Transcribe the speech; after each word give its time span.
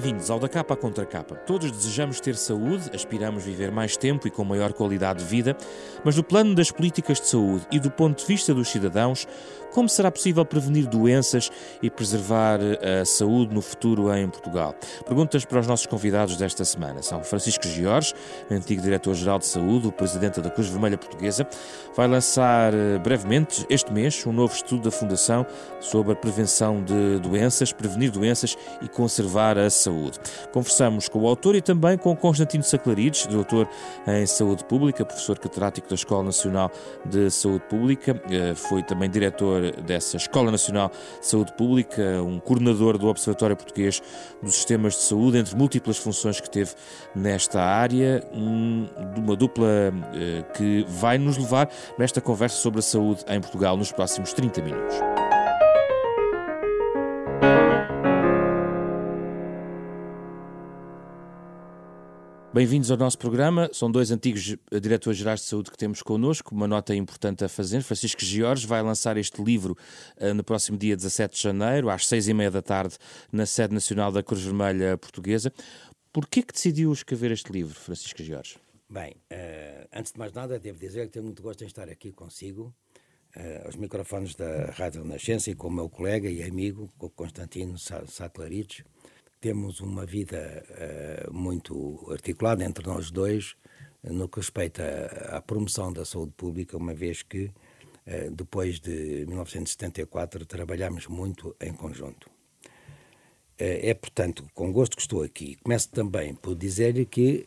TV. 0.00 0.09
Bem-vindos 0.20 0.30
ao 0.30 0.38
Da 0.38 0.50
Capa 0.50 0.76
Contra 0.76 1.06
Capa. 1.06 1.34
Todos 1.34 1.72
desejamos 1.72 2.20
ter 2.20 2.36
saúde, 2.36 2.90
aspiramos 2.92 3.42
viver 3.42 3.70
mais 3.70 3.96
tempo 3.96 4.28
e 4.28 4.30
com 4.30 4.44
maior 4.44 4.74
qualidade 4.74 5.20
de 5.20 5.24
vida, 5.24 5.56
mas 6.04 6.14
do 6.14 6.22
plano 6.22 6.54
das 6.54 6.70
políticas 6.70 7.18
de 7.18 7.26
saúde 7.26 7.66
e 7.72 7.80
do 7.80 7.90
ponto 7.90 8.20
de 8.20 8.26
vista 8.26 8.52
dos 8.52 8.68
cidadãos, 8.68 9.26
como 9.72 9.88
será 9.88 10.10
possível 10.10 10.44
prevenir 10.44 10.86
doenças 10.86 11.50
e 11.82 11.88
preservar 11.88 12.58
eh, 12.60 13.00
a 13.00 13.04
saúde 13.04 13.54
no 13.54 13.62
futuro 13.62 14.12
em 14.14 14.28
Portugal? 14.28 14.74
Perguntas 15.06 15.44
para 15.44 15.60
os 15.60 15.66
nossos 15.66 15.86
convidados 15.86 16.36
desta 16.36 16.64
semana. 16.64 17.02
São 17.02 17.22
Francisco 17.22 17.66
Giorges, 17.66 18.14
antigo 18.50 18.82
Diretor-Geral 18.82 19.38
de 19.38 19.46
Saúde, 19.46 19.86
o 19.86 19.92
Presidente 19.92 20.40
da 20.40 20.50
Cruz 20.50 20.68
Vermelha 20.68 20.98
Portuguesa, 20.98 21.48
vai 21.96 22.08
lançar 22.08 22.74
eh, 22.74 22.98
brevemente, 22.98 23.64
este 23.70 23.92
mês, 23.92 24.26
um 24.26 24.32
novo 24.32 24.52
estudo 24.52 24.82
da 24.82 24.90
Fundação 24.90 25.46
sobre 25.80 26.12
a 26.12 26.16
prevenção 26.16 26.82
de 26.82 27.18
doenças, 27.20 27.72
prevenir 27.72 28.10
doenças 28.10 28.58
e 28.82 28.88
conservar 28.88 29.56
a 29.56 29.70
saúde. 29.70 30.09
Conversamos 30.52 31.08
com 31.08 31.20
o 31.20 31.28
autor 31.28 31.54
e 31.54 31.60
também 31.60 31.96
com 31.96 32.14
Constantino 32.16 32.62
Saclarides, 32.64 33.26
doutor 33.26 33.68
em 34.06 34.26
Saúde 34.26 34.64
Pública, 34.64 35.04
professor 35.04 35.38
catedrático 35.38 35.88
da 35.88 35.94
Escola 35.94 36.24
Nacional 36.24 36.70
de 37.04 37.30
Saúde 37.30 37.64
Pública, 37.68 38.20
eh, 38.30 38.54
foi 38.54 38.82
também 38.82 39.10
diretor 39.10 39.72
dessa 39.82 40.16
Escola 40.16 40.50
Nacional 40.50 40.90
de 41.20 41.26
Saúde 41.26 41.52
Pública, 41.54 42.22
um 42.22 42.38
coordenador 42.38 42.98
do 42.98 43.08
Observatório 43.08 43.56
Português 43.56 44.02
dos 44.42 44.54
Sistemas 44.54 44.94
de 44.94 45.02
Saúde, 45.02 45.38
entre 45.38 45.56
múltiplas 45.56 45.98
funções 45.98 46.40
que 46.40 46.50
teve 46.50 46.72
nesta 47.14 47.60
área, 47.60 48.24
um, 48.32 48.86
uma 49.16 49.36
dupla 49.36 49.92
eh, 50.14 50.42
que 50.56 50.84
vai 50.88 51.18
nos 51.18 51.36
levar 51.36 51.70
nesta 51.98 52.20
conversa 52.20 52.56
sobre 52.56 52.80
a 52.80 52.82
saúde 52.82 53.24
em 53.28 53.40
Portugal 53.40 53.76
nos 53.76 53.92
próximos 53.92 54.32
30 54.32 54.62
minutos. 54.62 55.39
Bem-vindos 62.52 62.90
ao 62.90 62.96
nosso 62.96 63.16
programa. 63.16 63.70
São 63.72 63.88
dois 63.88 64.10
antigos 64.10 64.56
diretores 64.82 65.16
gerais 65.16 65.38
de 65.38 65.46
saúde 65.46 65.70
que 65.70 65.78
temos 65.78 66.02
connosco. 66.02 66.52
Uma 66.52 66.66
nota 66.66 66.92
importante 66.96 67.44
a 67.44 67.48
fazer. 67.48 67.80
Francisco 67.80 68.24
Giorges 68.24 68.64
vai 68.64 68.82
lançar 68.82 69.16
este 69.16 69.40
livro 69.40 69.76
uh, 70.20 70.34
no 70.34 70.42
próximo 70.42 70.76
dia 70.76 70.96
17 70.96 71.36
de 71.36 71.40
janeiro, 71.40 71.88
às 71.88 72.08
seis 72.08 72.26
e 72.26 72.34
meia 72.34 72.50
da 72.50 72.60
tarde, 72.60 72.96
na 73.30 73.46
sede 73.46 73.72
nacional 73.72 74.10
da 74.10 74.20
Cruz 74.20 74.42
Vermelha 74.42 74.98
Portuguesa. 74.98 75.52
Por 76.12 76.26
que 76.26 76.42
decidiu 76.42 76.92
escrever 76.92 77.30
este 77.30 77.52
livro, 77.52 77.72
Francisco 77.72 78.20
Giorges? 78.20 78.58
Bem, 78.88 79.12
uh, 79.30 79.86
antes 79.92 80.10
de 80.10 80.18
mais 80.18 80.32
nada, 80.32 80.58
devo 80.58 80.76
dizer 80.76 81.06
que 81.06 81.12
tenho 81.12 81.26
muito 81.26 81.40
gosto 81.40 81.62
em 81.62 81.68
estar 81.68 81.88
aqui 81.88 82.10
consigo, 82.10 82.74
uh, 83.36 83.66
aos 83.66 83.76
microfones 83.76 84.34
da 84.34 84.72
Rádio 84.72 85.04
Nascença 85.04 85.52
e 85.52 85.54
com 85.54 85.68
o 85.68 85.72
meu 85.72 85.88
colega 85.88 86.28
e 86.28 86.42
amigo, 86.42 86.92
Constantino 87.14 87.78
Saclarides 87.78 88.82
temos 89.40 89.80
uma 89.80 90.04
vida 90.04 90.62
uh, 90.68 91.32
muito 91.32 92.06
articulada 92.10 92.62
entre 92.64 92.86
nós 92.86 93.10
dois 93.10 93.56
no 94.02 94.28
que 94.28 94.38
respeita 94.38 94.82
à 95.30 95.40
promoção 95.40 95.92
da 95.92 96.04
saúde 96.04 96.32
pública, 96.36 96.76
uma 96.76 96.94
vez 96.94 97.22
que 97.22 97.44
uh, 97.46 98.30
depois 98.30 98.78
de 98.78 99.24
1974 99.26 100.44
trabalhamos 100.44 101.06
muito 101.06 101.56
em 101.60 101.72
conjunto. 101.72 102.28
Uh, 103.58 103.80
é, 103.82 103.94
portanto, 103.94 104.46
com 104.54 104.70
gosto 104.72 104.94
que 104.94 105.02
estou 105.02 105.22
aqui. 105.22 105.56
Começo 105.62 105.88
também 105.90 106.34
por 106.34 106.54
dizer-lhe 106.54 107.06
que 107.06 107.46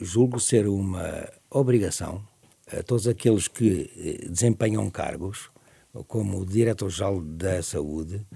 julgo 0.00 0.40
ser 0.40 0.66
uma 0.66 1.30
obrigação 1.50 2.26
a 2.66 2.82
todos 2.82 3.06
aqueles 3.06 3.46
que 3.46 3.90
desempenham 4.28 4.90
cargos, 4.90 5.50
como 6.06 6.40
o 6.40 6.46
Diretor-Geral 6.46 7.20
da 7.20 7.62
Saúde, 7.62 8.26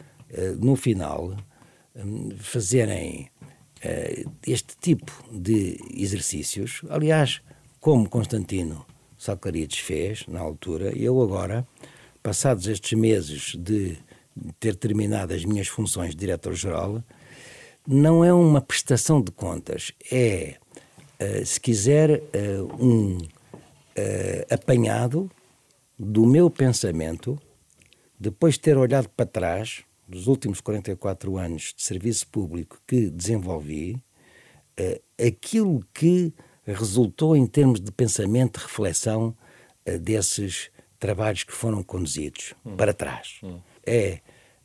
no 0.58 0.76
final 0.76 1.34
fazerem 2.38 3.30
uh, 3.84 4.32
este 4.46 4.76
tipo 4.80 5.12
de 5.30 5.78
exercícios. 5.94 6.82
Aliás, 6.88 7.40
como 7.80 8.08
Constantino 8.08 8.86
Salcarides 9.16 9.78
fez 9.78 10.26
na 10.26 10.40
altura, 10.40 10.96
eu 10.96 11.20
agora, 11.20 11.66
passados 12.22 12.66
estes 12.66 12.98
meses 12.98 13.54
de 13.56 13.98
ter 14.60 14.76
terminado 14.76 15.34
as 15.34 15.44
minhas 15.44 15.66
funções 15.66 16.10
de 16.10 16.16
diretor-geral, 16.16 17.02
não 17.86 18.24
é 18.24 18.32
uma 18.32 18.60
prestação 18.60 19.20
de 19.20 19.32
contas, 19.32 19.92
é, 20.12 20.56
uh, 21.20 21.44
se 21.44 21.60
quiser, 21.60 22.20
uh, 22.20 22.84
um 22.84 23.18
apanhado 24.48 25.28
do 25.98 26.24
meu 26.24 26.48
pensamento, 26.48 27.36
depois 28.16 28.54
de 28.54 28.60
ter 28.60 28.78
olhado 28.78 29.08
para 29.08 29.26
trás 29.26 29.82
dos 30.08 30.26
últimos 30.26 30.60
44 30.60 31.36
anos 31.36 31.74
de 31.76 31.82
serviço 31.82 32.26
público 32.28 32.80
que 32.86 33.10
desenvolvi, 33.10 34.02
uh, 34.80 35.24
aquilo 35.26 35.84
que 35.92 36.32
resultou 36.64 37.36
em 37.36 37.46
termos 37.46 37.80
de 37.80 37.92
pensamento, 37.92 38.58
de 38.58 38.64
reflexão 38.64 39.36
uh, 39.86 39.98
desses 39.98 40.70
trabalhos 40.98 41.44
que 41.44 41.52
foram 41.52 41.82
conduzidos 41.82 42.54
hum. 42.64 42.76
para 42.76 42.94
trás. 42.94 43.38
Hum. 43.42 43.60
É 43.84 44.20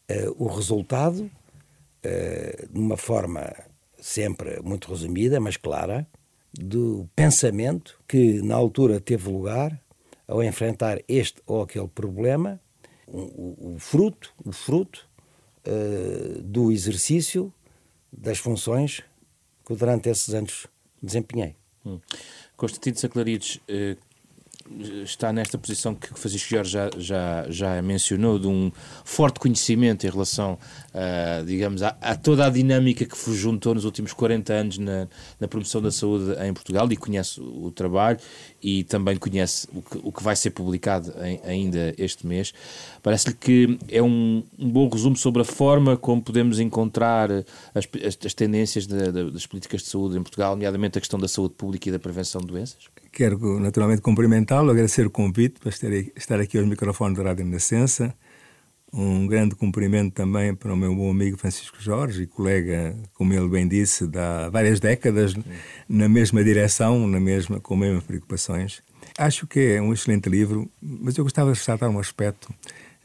uh, 0.09 0.43
o 0.43 0.47
resultado, 0.47 1.29
de 2.69 2.77
uma 2.77 2.97
forma 2.97 3.53
sempre 3.97 4.61
muito 4.61 4.89
resumida, 4.91 5.39
mas 5.39 5.55
clara, 5.55 6.05
do 6.53 7.09
pensamento 7.15 7.97
que 8.05 8.41
na 8.41 8.55
altura 8.55 8.99
teve 8.99 9.29
lugar 9.29 9.81
ao 10.27 10.43
enfrentar 10.43 10.99
este 11.07 11.41
ou 11.45 11.61
aquele 11.61 11.87
problema, 11.87 12.59
o, 13.07 13.75
o 13.75 13.79
fruto, 13.79 14.33
o 14.43 14.51
fruto 14.51 15.07
uh, 15.68 16.41
do 16.41 16.72
exercício 16.72 17.53
das 18.12 18.38
funções 18.38 19.01
que 19.66 19.75
durante 19.75 20.09
esses 20.09 20.34
anos 20.34 20.68
desempenhei. 21.01 21.56
Hum. 21.85 22.00
Constantino 22.56 22.97
Saclarides 22.97 23.56
uh, 23.56 23.97
está 25.03 25.34
nesta 25.34 25.57
posição 25.57 25.94
que 25.94 26.12
o 26.12 26.16
Francisco 26.16 26.50
Jorge 26.50 26.72
já, 26.72 26.90
já, 26.97 27.46
já 27.50 27.81
mencionou, 27.81 28.40
de 28.40 28.47
um 28.47 28.72
forte 29.03 29.40
conhecimento 29.40 30.06
em 30.06 30.09
relação, 30.09 30.57
uh, 30.94 31.46
digamos, 31.46 31.84
a, 31.84 31.96
a, 32.01 32.16
toda 32.16 32.46
a 32.46 32.50
dinâmica 32.50 33.06
que 33.06 33.34
juntou 33.34 33.75
nos 33.75 33.85
últimos 33.85 34.13
40 34.13 34.53
anos 34.53 34.78
na, 34.78 35.07
na 35.40 35.47
promoção 35.47 35.81
da 35.81 35.91
saúde 35.91 36.35
em 36.41 36.53
Portugal 36.53 36.90
e 36.91 36.96
conhece 36.96 37.41
o, 37.41 37.66
o 37.66 37.72
trabalho 37.72 38.18
e 38.62 38.84
também 38.85 39.18
conhece 39.18 39.68
o 39.74 39.81
que, 39.81 40.00
o 40.01 40.12
que 40.12 40.24
vai 40.24 40.35
ser 40.35 40.51
publicado 40.51 41.13
em, 41.24 41.40
ainda 41.44 41.94
este 41.97 42.25
mês. 42.25 42.53
Parece-lhe 43.01 43.35
que 43.35 43.78
é 43.90 44.01
um, 44.01 44.44
um, 44.57 44.69
bom 44.69 44.88
resumo 44.88 45.18
sobre 45.18 45.41
a 45.41 45.45
forma 45.45 45.97
como 45.97 46.22
podemos 46.22 46.59
encontrar 46.59 47.30
as, 47.31 47.88
as, 48.06 48.18
as 48.25 48.34
tendências 48.34 48.88
de, 48.88 49.12
de, 49.12 49.31
das 49.31 49.45
políticas 49.45 49.81
de 49.81 49.88
saúde 49.88 50.18
em 50.18 50.24
Portugal, 50.24 50.51
nomeadamente 50.51 50.97
a 50.97 51.01
questão 51.01 51.19
da 51.19 51.28
saúde 51.28 51.53
pública 51.56 51.90
e 51.90 51.91
da 51.91 52.00
prevenção 52.00 52.40
de 52.41 52.47
doenças? 52.47 52.88
Quero 53.13 53.59
naturalmente 53.59 54.01
cumprimentá-lo, 54.01 54.72
agradecer 54.72 55.06
o 55.06 55.09
convite 55.12 55.59
para 55.59 55.69
estar 55.69 56.40
aqui 56.40 56.57
aos 56.57 56.68
microfones 56.68 57.16
da 57.16 57.24
Rádio 57.24 57.46
Nascença. 57.46 58.12
Um 58.91 59.28
grande 59.28 59.53
cumprimento 59.53 60.16
também 60.16 60.56
para 60.56 60.74
o 60.74 60.75
meu 60.75 60.96
bom 60.96 61.12
amigo 61.12 61.38
Francisco 61.38 61.78
Jorge, 61.79 62.25
colega, 62.25 62.96
como 63.13 63.31
ele 63.31 63.47
bem 63.47 63.68
disse, 63.68 64.09
há 64.16 64.50
várias 64.50 64.79
décadas, 64.79 65.35
na 65.88 66.09
mesma 66.09 66.44
direção, 66.44 67.07
na 67.07 67.19
mesma, 67.19 67.59
com 67.59 67.75
as 67.75 67.79
mesmas 67.81 68.03
preocupações. 68.03 68.81
Acho 69.16 69.45
que 69.45 69.59
é 69.59 69.81
um 69.81 69.94
excelente 69.94 70.28
livro, 70.28 70.68
mas 70.81 71.16
eu 71.16 71.24
gostava 71.24 71.51
de 71.51 71.59
ressaltar 71.59 71.91
um 71.91 72.00
aspecto, 72.00 72.51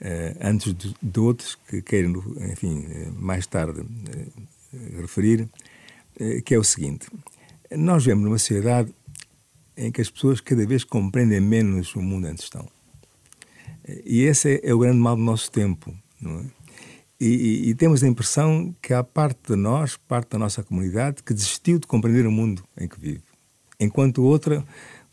eh, 0.00 0.34
antes 0.40 0.72
de, 0.72 0.94
de, 1.02 1.20
outros, 1.20 1.58
que 1.68 1.82
quero, 1.82 2.34
enfim, 2.50 2.86
eh, 2.88 3.08
mais 3.14 3.46
tarde 3.46 3.82
eh, 4.10 5.00
referir, 5.02 5.46
eh, 6.18 6.40
que 6.40 6.54
é 6.54 6.58
o 6.58 6.64
seguinte. 6.64 7.08
Nós 7.70 8.06
vemos 8.06 8.24
numa 8.24 8.38
sociedade 8.38 8.90
em 9.78 9.92
que 9.92 10.00
as 10.00 10.10
pessoas 10.10 10.40
cada 10.40 10.66
vez 10.66 10.82
compreendem 10.82 11.40
menos 11.40 11.94
o 11.94 12.02
mundo 12.02 12.28
em 12.28 12.34
que 12.34 12.42
estão. 12.42 12.68
E 14.04 14.22
esse 14.22 14.56
é, 14.56 14.70
é 14.70 14.74
o 14.74 14.78
grande 14.78 14.98
mal 14.98 15.16
do 15.16 15.22
nosso 15.22 15.50
tempo, 15.50 15.94
é? 16.22 16.58
E, 17.20 17.26
e, 17.26 17.70
e, 17.70 17.74
temos 17.74 18.04
a 18.04 18.06
impressão 18.06 18.72
que 18.80 18.94
há 18.94 19.02
parte 19.02 19.40
de 19.48 19.56
nós, 19.56 19.96
parte 19.96 20.30
da 20.30 20.38
nossa 20.38 20.62
comunidade, 20.62 21.20
que 21.24 21.34
desistiu 21.34 21.80
de 21.80 21.86
compreender 21.86 22.24
o 22.24 22.30
mundo 22.30 22.62
em 22.76 22.86
que 22.86 22.98
vive, 23.00 23.24
enquanto 23.80 24.22
outra 24.22 24.64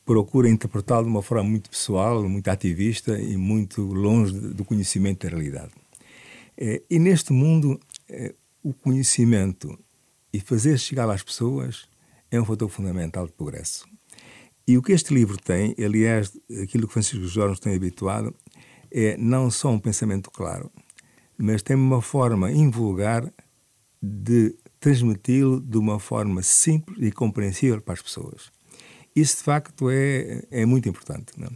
procura 0.06 0.48
interpretá-lo 0.48 1.06
de 1.06 1.10
uma 1.10 1.24
forma 1.24 1.44
muito 1.44 1.68
pessoal, 1.68 2.22
muito 2.30 2.48
ativista 2.48 3.20
e 3.20 3.36
muito 3.36 3.82
longe 3.82 4.34
do 4.34 4.64
conhecimento 4.64 5.24
da 5.26 5.36
realidade. 5.36 5.72
É, 6.56 6.84
e 6.88 7.00
neste 7.00 7.34
mundo, 7.34 7.80
é, 8.08 8.36
o 8.62 8.72
conhecimento 8.72 9.76
e 10.32 10.40
fazer 10.40 10.78
chegar 10.78 11.10
às 11.10 11.24
pessoas 11.24 11.88
é 12.30 12.40
um 12.40 12.46
fator 12.46 12.70
fundamental 12.70 13.26
de 13.26 13.34
progresso. 13.34 13.95
E 14.68 14.78
o 14.78 14.82
que 14.82 14.92
este 14.92 15.14
livro 15.14 15.38
tem, 15.38 15.76
aliás, 15.84 16.36
aquilo 16.62 16.88
que 16.88 16.94
Francisco 16.94 17.26
Jorge 17.28 17.50
nos 17.52 17.60
tem 17.60 17.76
habituado, 17.76 18.34
é 18.92 19.16
não 19.18 19.52
só 19.52 19.70
um 19.70 19.80
pensamento 19.80 20.32
claro, 20.32 20.72
mas 21.38 21.62
tem 21.62 21.76
uma 21.76 22.02
forma 22.02 22.52
invulgar 22.52 23.32
de 24.02 24.56
transmiti-lo 24.80 25.60
de 25.60 25.78
uma 25.78 26.00
forma 26.00 26.42
simples 26.42 26.98
e 27.02 27.12
compreensível 27.12 27.82
para 27.82 27.94
as 27.94 28.02
pessoas. 28.02 28.52
Isso, 29.16 29.38
de 29.38 29.44
facto, 29.44 29.90
é, 29.90 30.44
é 30.52 30.66
muito 30.66 30.90
importante. 30.90 31.34
Não? 31.38 31.48
É? 31.48 31.52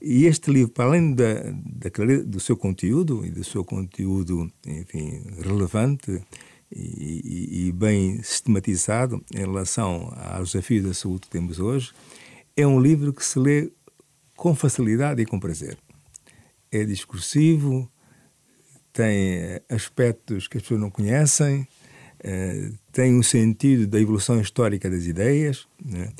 E 0.00 0.26
este 0.26 0.50
livro, 0.50 0.72
para 0.72 0.86
além 0.86 1.14
da, 1.14 1.34
da 1.52 2.24
do 2.24 2.40
seu 2.40 2.56
conteúdo 2.56 3.24
e 3.24 3.30
do 3.30 3.44
seu 3.44 3.64
conteúdo, 3.64 4.50
enfim, 4.66 5.22
relevante, 5.40 6.22
e, 6.70 7.68
e, 7.68 7.72
bem 7.72 8.20
sistematizado 8.22 9.24
em 9.32 9.38
relação 9.38 10.12
aos 10.16 10.50
desafios 10.50 10.84
da 10.84 10.92
saúde 10.92 11.20
que 11.22 11.28
temos 11.28 11.60
hoje, 11.60 11.92
é 12.56 12.66
um 12.66 12.80
livro 12.80 13.12
que 13.12 13.24
se 13.24 13.38
lê 13.38 13.70
com 14.36 14.54
facilidade 14.54 15.22
e 15.22 15.26
com 15.26 15.38
prazer. 15.38 15.76
É 16.70 16.84
discursivo, 16.84 17.90
tem 18.92 19.60
aspectos 19.68 20.48
que 20.48 20.56
as 20.56 20.62
pessoas 20.62 20.80
não 20.80 20.90
conhecem, 20.90 21.66
eh, 22.20 22.70
tem 22.92 23.14
um 23.14 23.22
sentido 23.22 23.86
da 23.86 24.00
evolução 24.00 24.40
histórica 24.40 24.88
das 24.88 25.04
ideias, 25.04 25.66
né? 25.84 26.12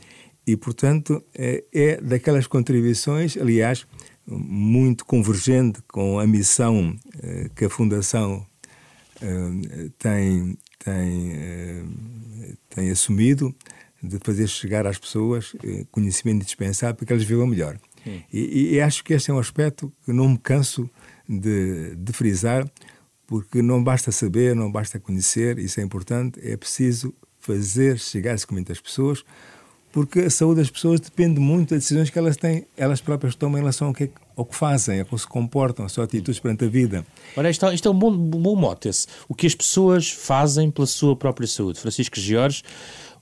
e, 0.47 0.56
portanto, 0.56 1.25
é, 1.35 1.65
é 1.73 2.00
daquelas 2.00 2.47
contribuições, 2.47 3.37
aliás, 3.37 3.87
muito 4.27 5.05
convergente 5.05 5.81
com 5.88 6.19
a 6.19 6.27
missão 6.27 6.97
eh, 7.23 7.49
que 7.55 7.65
a 7.65 7.71
Fundação 7.71 8.44
eh, 9.23 9.91
tem, 9.99 10.59
tem, 10.79 11.33
eh, 11.33 11.85
tem 12.69 12.91
assumido 12.91 13.55
de 14.03 14.19
fazer 14.19 14.47
chegar 14.49 14.87
às 14.87 14.99
pessoas 14.99 15.55
eh, 15.65 15.85
conhecimento 15.91 16.43
indispensável 16.43 16.95
para 16.95 17.07
que 17.07 17.13
elas 17.13 17.25
vivam 17.25 17.47
melhor. 17.47 17.79
E, 18.33 18.75
e, 18.75 18.81
acho 18.81 19.03
que 19.03 19.15
este 19.15 19.31
é 19.31 19.35
um 19.35 19.39
aspecto 19.39 19.93
que 20.05 20.13
não 20.13 20.29
me 20.29 20.39
canso 20.39 20.89
de, 21.29 21.97
de 21.97 22.13
frisar, 22.13 22.65
porque 23.27 23.61
não 23.61 23.83
basta 23.83 24.13
saber, 24.13 24.55
não 24.55 24.71
basta 24.71 25.01
conhecer, 25.01 25.59
isso 25.59 25.81
é 25.81 25.83
importante, 25.83 26.39
é 26.41 26.57
preciso 26.57 27.13
fazer 27.41 27.99
chegar 27.99 28.35
esse 28.35 28.47
conhecimento 28.47 28.73
às 28.73 28.81
pessoas, 28.81 29.25
porque 29.93 30.21
a 30.21 30.31
saúde 30.31 30.61
das 30.61 30.71
pessoas 30.71 31.01
depende 31.01 31.41
muito 31.41 31.71
das 31.71 31.83
decisões 31.83 32.11
que 32.11 32.19
elas 32.19 32.37
têm, 32.37 32.67
elas 32.77 33.01
próprias 33.01 33.35
tomam 33.35 33.59
em 33.59 33.63
relação 33.63 33.89
ao 33.89 33.95
que, 33.95 34.11
ao 34.37 34.45
que 34.45 34.55
fazem, 34.55 35.01
a 35.01 35.05
como 35.05 35.19
se 35.19 35.27
comportam, 35.27 35.87
as 35.87 35.93
suas 35.93 36.05
atitudes 36.05 36.39
perante 36.39 36.65
a 36.65 36.69
vida. 36.69 37.05
Ora, 37.37 37.49
isto, 37.51 37.67
isto 37.73 37.89
é 37.89 37.91
um 37.91 37.99
bom, 37.99 38.13
um 38.13 38.29
bom 38.29 38.55
mote, 38.55 38.89
esse. 38.89 39.07
o 39.29 39.35
que 39.35 39.47
as 39.47 39.55
pessoas 39.55 40.11
fazem 40.11 40.71
pela 40.71 40.87
sua 40.87 41.17
própria 41.17 41.49
saúde. 41.49 41.81
Francisco 41.81 42.21
Jorge, 42.21 42.63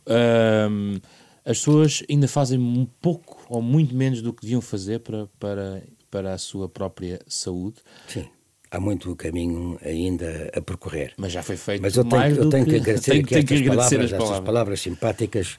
hum, 0.08 1.00
as 1.44 1.58
pessoas 1.58 2.02
ainda 2.08 2.26
fazem 2.28 2.58
um 2.58 2.86
pouco 3.00 3.44
ou 3.48 3.60
muito 3.60 3.94
menos 3.94 4.22
do 4.22 4.32
que 4.32 4.42
deviam 4.42 4.60
fazer 4.60 5.00
para, 5.00 5.28
para, 5.38 5.82
para 6.10 6.34
a 6.34 6.38
sua 6.38 6.68
própria 6.68 7.20
saúde. 7.26 7.76
Sim 8.08 8.28
há 8.74 8.80
muito 8.80 9.14
caminho 9.14 9.78
ainda 9.84 10.50
a 10.52 10.60
percorrer. 10.60 11.12
Mas 11.16 11.30
já 11.30 11.42
foi 11.44 11.56
feito 11.56 11.80
Mas 11.80 11.96
eu 11.96 12.04
tenho, 12.04 12.16
mais 12.16 12.36
eu 12.36 12.48
tenho 12.48 12.64
que, 12.64 12.70
que 12.72 12.76
agradecer 12.76 13.10
tenho, 13.12 13.26
tenho 13.26 13.46
que 13.46 13.54
estas, 13.54 13.68
agradecer 13.68 13.96
palavras, 13.96 14.10
palavras. 14.10 14.30
estas 14.30 14.44
palavras 14.44 14.80
simpáticas 14.80 15.58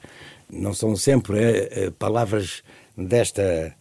não 0.50 0.74
são 0.74 0.96
sempre 0.98 1.40
é, 1.42 1.92
palavras 1.92 2.62
desta, 2.98 3.74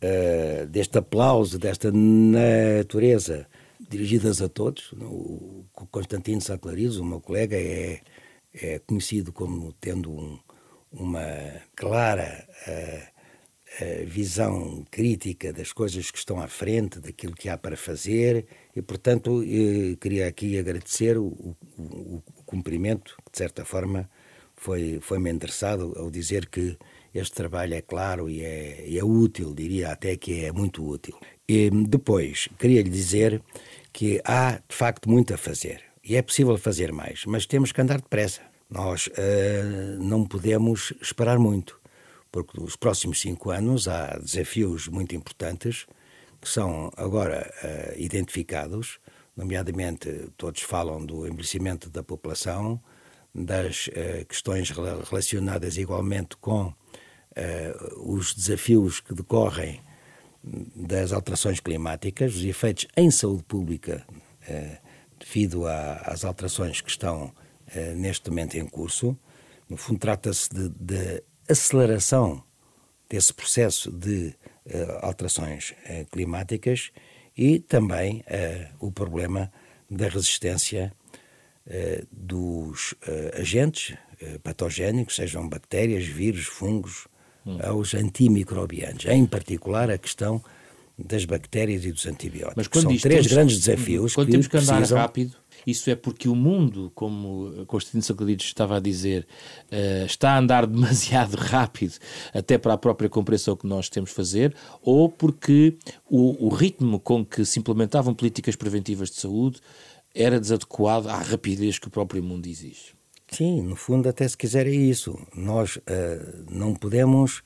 é, 0.00 0.66
deste 0.66 0.98
aplauso, 0.98 1.58
desta 1.58 1.90
natureza, 1.92 3.46
dirigidas 3.90 4.40
a 4.40 4.48
todos. 4.48 4.92
O 4.92 5.64
Constantino 5.90 6.40
Saclariz, 6.40 6.96
o 6.96 7.04
meu 7.04 7.20
colega, 7.20 7.56
é, 7.56 8.00
é 8.60 8.78
conhecido 8.78 9.32
como 9.32 9.72
tendo 9.74 10.10
um, 10.10 10.38
uma 10.92 11.26
clara 11.74 12.48
visão 14.06 14.84
crítica 14.90 15.52
das 15.52 15.72
coisas 15.72 16.10
que 16.10 16.18
estão 16.18 16.40
à 16.40 16.48
frente, 16.48 16.98
daquilo 16.98 17.34
que 17.34 17.48
há 17.48 17.58
para 17.58 17.76
fazer, 17.76 18.46
e, 18.74 18.80
portanto, 18.80 19.42
queria 20.00 20.26
aqui 20.26 20.58
agradecer 20.58 21.18
o, 21.18 21.26
o, 21.26 21.56
o 21.78 22.22
cumprimento, 22.46 23.16
de 23.30 23.36
certa 23.36 23.64
forma, 23.64 24.08
foi, 24.54 24.98
foi-me 25.02 25.30
endereçado 25.30 25.92
ao 25.98 26.10
dizer 26.10 26.46
que 26.46 26.78
este 27.14 27.34
trabalho 27.34 27.74
é 27.74 27.82
claro 27.82 28.28
e 28.30 28.42
é, 28.42 28.96
é 28.96 29.04
útil, 29.04 29.54
diria 29.54 29.90
até 29.90 30.16
que 30.16 30.44
é 30.44 30.52
muito 30.52 30.86
útil. 30.86 31.18
E 31.48 31.70
depois, 31.70 32.48
queria 32.58 32.82
lhe 32.82 32.90
dizer 32.90 33.42
que 33.92 34.20
há, 34.24 34.52
de 34.52 34.74
facto, 34.74 35.08
muito 35.08 35.34
a 35.34 35.36
fazer. 35.36 35.85
E 36.08 36.14
é 36.14 36.22
possível 36.22 36.56
fazer 36.56 36.92
mais, 36.92 37.24
mas 37.26 37.46
temos 37.46 37.72
que 37.72 37.80
andar 37.80 38.00
depressa. 38.00 38.40
Nós 38.70 39.08
uh, 39.08 40.00
não 40.00 40.24
podemos 40.24 40.92
esperar 41.02 41.36
muito, 41.36 41.80
porque 42.30 42.60
nos 42.60 42.76
próximos 42.76 43.20
cinco 43.20 43.50
anos 43.50 43.88
há 43.88 44.16
desafios 44.16 44.86
muito 44.86 45.16
importantes 45.16 45.84
que 46.40 46.48
são 46.48 46.92
agora 46.96 47.52
uh, 47.60 48.00
identificados, 48.00 49.00
nomeadamente 49.36 50.30
todos 50.36 50.62
falam 50.62 51.04
do 51.04 51.26
envelhecimento 51.26 51.90
da 51.90 52.04
população, 52.04 52.80
das 53.34 53.88
uh, 53.88 54.24
questões 54.28 54.70
relacionadas 54.70 55.76
igualmente 55.76 56.36
com 56.36 56.72
os 57.98 58.32
desafios 58.32 58.98
que 58.98 59.12
decorrem 59.12 59.82
das 60.74 61.12
alterações 61.12 61.60
climáticas, 61.60 62.34
os 62.34 62.42
efeitos 62.42 62.86
em 62.96 63.10
saúde 63.10 63.42
pública 63.42 64.06
devido 65.26 65.66
a, 65.66 65.94
às 66.04 66.24
alterações 66.24 66.80
que 66.80 66.90
estão 66.90 67.32
neste 67.96 68.30
momento 68.30 68.56
em 68.56 68.64
curso. 68.64 69.18
No 69.68 69.76
fundo, 69.76 69.98
trata-se 69.98 70.48
de, 70.50 70.68
de, 70.68 71.22
aceleração 71.48 72.42
desse 73.08 73.32
processo 73.32 73.90
de 73.90 74.34
alterações 75.00 75.74
climáticas 76.10 76.90
e 77.36 77.60
também 77.60 78.24
o 78.80 78.90
problema 78.90 79.52
da 79.88 80.08
resistência 80.08 80.92
eh, 81.68 82.02
dos 82.10 82.96
agentes 83.34 83.96
patogénicos, 84.42 85.14
sejam 85.14 85.48
bactérias, 85.48 86.04
vírus, 86.04 86.46
fungos, 86.46 87.06
hum. 87.46 87.58
aos 87.62 87.94
antimicrobianos. 87.94 89.06
Em 89.06 89.24
particular, 89.24 89.88
a 89.88 89.98
questão 89.98 90.42
das 90.98 91.24
bactérias 91.24 91.84
e 91.84 91.92
dos 91.92 92.06
antibióticos. 92.06 92.54
Mas 92.56 92.68
quando 92.68 92.84
São 92.84 92.98
três 92.98 93.26
temos, 93.26 93.26
grandes 93.26 93.58
desafios 93.58 94.14
quando 94.14 94.26
que 94.26 94.32
temos 94.32 94.46
que 94.46 94.56
andar 94.56 94.76
precisam... 94.76 94.98
rápido, 94.98 95.36
isso 95.66 95.90
é 95.90 95.94
porque 95.94 96.28
o 96.28 96.34
mundo, 96.34 96.90
como 96.94 97.66
Constantino 97.66 98.02
Sacladides 98.02 98.46
estava 98.46 98.76
a 98.76 98.80
dizer, 98.80 99.26
está 100.06 100.30
a 100.30 100.38
andar 100.38 100.64
demasiado 100.66 101.34
rápido 101.34 101.94
até 102.32 102.56
para 102.56 102.74
a 102.74 102.78
própria 102.78 103.10
compreensão 103.10 103.56
que 103.56 103.66
nós 103.66 103.88
temos 103.88 104.10
de 104.10 104.16
fazer, 104.16 104.54
ou 104.80 105.08
porque 105.08 105.76
o, 106.08 106.46
o 106.46 106.48
ritmo 106.48 106.98
com 106.98 107.24
que 107.24 107.44
se 107.44 107.58
implementavam 107.58 108.14
políticas 108.14 108.56
preventivas 108.56 109.10
de 109.10 109.16
saúde 109.16 109.60
era 110.14 110.40
desadequado 110.40 111.08
à 111.08 111.18
rapidez 111.18 111.78
que 111.78 111.88
o 111.88 111.90
próprio 111.90 112.22
mundo 112.22 112.46
exige. 112.46 112.96
Sim, 113.30 113.60
no 113.62 113.76
fundo, 113.76 114.08
até 114.08 114.26
se 114.26 114.36
quiser 114.36 114.66
é 114.66 114.70
isso. 114.70 115.18
Nós 115.34 115.76
uh, 115.76 115.82
não 116.48 116.74
podemos 116.74 117.42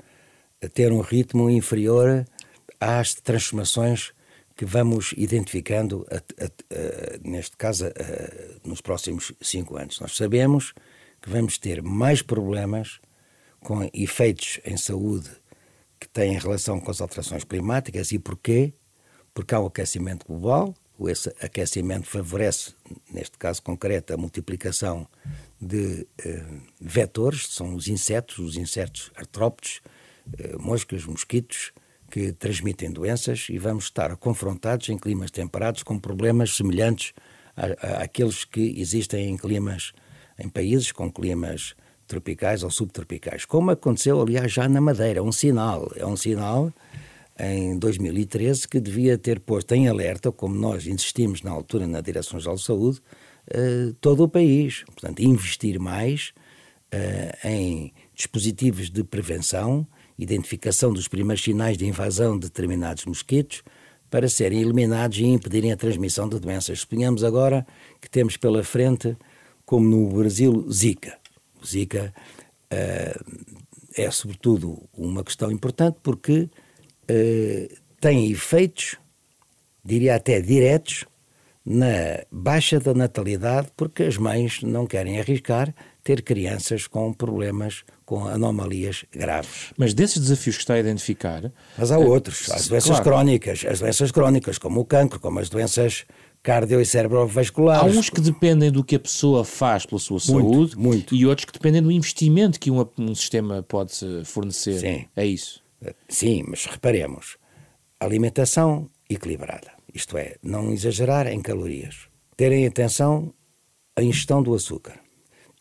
ter 0.74 0.92
um 0.92 1.00
ritmo 1.00 1.48
inferior 1.48 2.24
às 2.80 3.14
transformações 3.14 4.12
que 4.56 4.64
vamos 4.64 5.14
identificando, 5.16 6.06
a, 6.10 6.16
a, 6.16 6.46
a, 6.46 7.18
neste 7.22 7.56
caso, 7.56 7.86
nos 8.64 8.80
próximos 8.80 9.32
cinco 9.40 9.76
anos. 9.76 10.00
Nós 10.00 10.16
sabemos 10.16 10.74
que 11.20 11.30
vamos 11.30 11.58
ter 11.58 11.82
mais 11.82 12.22
problemas 12.22 13.00
com 13.60 13.88
efeitos 13.92 14.60
em 14.64 14.76
saúde 14.76 15.30
que 15.98 16.08
têm 16.08 16.38
relação 16.38 16.80
com 16.80 16.90
as 16.90 17.00
alterações 17.00 17.44
climáticas. 17.44 18.10
E 18.12 18.18
porquê? 18.18 18.72
Porque 19.34 19.54
há 19.54 19.60
o 19.60 19.66
aquecimento 19.66 20.26
global, 20.26 20.74
esse 21.08 21.28
aquecimento 21.40 22.06
favorece, 22.06 22.74
neste 23.10 23.38
caso 23.38 23.62
concreto, 23.62 24.12
a 24.12 24.16
multiplicação 24.16 25.06
de 25.60 26.06
eh, 26.18 26.44
vetores, 26.80 27.48
são 27.48 27.74
os 27.74 27.88
insetos, 27.88 28.38
os 28.38 28.56
insetos 28.56 29.10
artrópodes, 29.14 29.80
eh, 30.38 30.56
moscas, 30.58 31.04
mosquitos, 31.04 31.72
que 32.10 32.32
transmitem 32.32 32.90
doenças 32.90 33.46
e 33.48 33.58
vamos 33.58 33.84
estar 33.84 34.14
confrontados 34.16 34.88
em 34.88 34.98
climas 34.98 35.30
temperados 35.30 35.82
com 35.82 35.98
problemas 35.98 36.56
semelhantes 36.56 37.12
àqueles 38.00 38.44
que 38.44 38.74
existem 38.80 39.30
em 39.30 39.36
climas, 39.36 39.92
em 40.38 40.48
países 40.48 40.92
com 40.92 41.10
climas 41.10 41.74
tropicais 42.06 42.62
ou 42.62 42.70
subtropicais, 42.70 43.44
como 43.44 43.70
aconteceu, 43.70 44.20
aliás, 44.20 44.52
já 44.52 44.68
na 44.68 44.80
Madeira. 44.80 45.22
Um 45.22 45.30
sinal, 45.30 45.90
é 45.94 46.04
um 46.04 46.16
sinal 46.16 46.72
em 47.38 47.78
2013 47.78 48.66
que 48.66 48.80
devia 48.80 49.16
ter 49.16 49.40
posto 49.40 49.72
em 49.72 49.88
alerta, 49.88 50.32
como 50.32 50.54
nós 50.54 50.86
insistimos 50.86 51.42
na 51.42 51.50
altura 51.50 51.86
na 51.86 52.00
Direção-Geral 52.00 52.56
de 52.56 52.62
Saúde, 52.62 53.00
uh, 53.50 53.92
todo 54.00 54.24
o 54.24 54.28
país. 54.28 54.82
Portanto, 54.84 55.20
investir 55.20 55.78
mais 55.78 56.32
uh, 56.92 57.48
em 57.48 57.92
dispositivos 58.14 58.90
de 58.90 59.04
prevenção, 59.04 59.86
identificação 60.22 60.92
dos 60.92 61.08
primeiros 61.08 61.42
sinais 61.42 61.76
de 61.76 61.86
invasão 61.86 62.38
de 62.38 62.46
determinados 62.46 63.04
mosquitos, 63.04 63.62
para 64.10 64.28
serem 64.28 64.60
eliminados 64.60 65.18
e 65.18 65.24
impedirem 65.24 65.72
a 65.72 65.76
transmissão 65.76 66.28
de 66.28 66.38
doenças. 66.38 66.80
Suponhamos 66.80 67.22
agora 67.22 67.66
que 68.00 68.10
temos 68.10 68.36
pela 68.36 68.62
frente, 68.64 69.16
como 69.64 69.88
no 69.88 70.08
Brasil, 70.08 70.66
Zika. 70.70 71.16
O 71.62 71.66
Zika 71.66 72.12
uh, 72.72 73.50
é, 73.96 74.10
sobretudo, 74.10 74.82
uma 74.96 75.24
questão 75.24 75.50
importante 75.50 75.98
porque 76.02 76.48
eh, 77.08 77.68
tem 78.00 78.30
efeitos, 78.30 78.96
diria 79.84 80.14
até 80.16 80.40
diretos, 80.40 81.04
na 81.64 82.24
baixa 82.30 82.80
da 82.80 82.94
natalidade, 82.94 83.68
porque 83.76 84.04
as 84.04 84.16
mães 84.16 84.62
não 84.62 84.86
querem 84.86 85.20
arriscar 85.20 85.74
ter 86.10 86.22
crianças 86.22 86.88
com 86.88 87.12
problemas, 87.12 87.84
com 88.04 88.26
anomalias 88.26 89.04
graves. 89.12 89.72
Mas 89.76 89.94
desses 89.94 90.18
desafios 90.18 90.56
que 90.56 90.62
está 90.62 90.74
a 90.74 90.80
identificar. 90.80 91.52
Mas 91.78 91.92
há 91.92 91.98
outros. 91.98 92.50
As 92.50 92.66
doenças 92.66 92.90
claro. 92.90 93.04
crónicas, 93.04 93.64
as 93.64 93.78
doenças 93.78 94.10
crónicas, 94.10 94.58
como 94.58 94.80
o 94.80 94.84
cancro, 94.84 95.20
como 95.20 95.38
as 95.38 95.48
doenças 95.48 96.04
cardio 96.42 96.80
e 96.80 96.86
cerebrovasculares. 96.86 97.96
Há 97.96 97.98
uns 97.98 98.10
que 98.10 98.20
dependem 98.20 98.72
do 98.72 98.82
que 98.82 98.96
a 98.96 98.98
pessoa 98.98 99.44
faz 99.44 99.86
pela 99.86 100.00
sua 100.00 100.18
muito, 100.30 100.52
saúde 100.52 100.76
muito. 100.76 101.14
e 101.14 101.26
outros 101.26 101.44
que 101.44 101.52
dependem 101.52 101.80
do 101.80 101.92
investimento 101.92 102.58
que 102.58 102.72
um, 102.72 102.84
um 102.98 103.14
sistema 103.14 103.62
pode 103.62 103.94
fornecer. 104.24 104.80
Sim. 104.80 105.04
É 105.14 105.24
isso. 105.24 105.62
Sim, 106.08 106.44
mas 106.48 106.66
reparemos, 106.66 107.36
alimentação 108.00 108.90
equilibrada, 109.08 109.70
isto 109.94 110.18
é, 110.18 110.36
não 110.42 110.72
exagerar 110.72 111.26
em 111.28 111.40
calorias, 111.40 112.08
terem 112.36 112.66
atenção 112.66 113.32
a 113.96 114.02
ingestão 114.02 114.42
do 114.42 114.54
açúcar, 114.54 115.00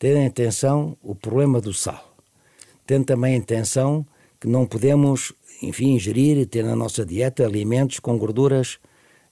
terem 0.00 0.26
atenção 0.26 0.96
o 1.02 1.14
problema 1.14 1.60
do 1.60 1.74
sal, 1.74 2.16
tendo 2.86 3.04
também 3.04 3.36
atenção 3.36 4.04
que 4.40 4.48
não 4.48 4.64
podemos, 4.64 5.34
enfim, 5.62 5.90
ingerir 5.90 6.38
e 6.38 6.46
ter 6.46 6.64
na 6.64 6.74
nossa 6.74 7.04
dieta 7.04 7.44
alimentos 7.44 8.00
com 8.00 8.16
gorduras 8.16 8.78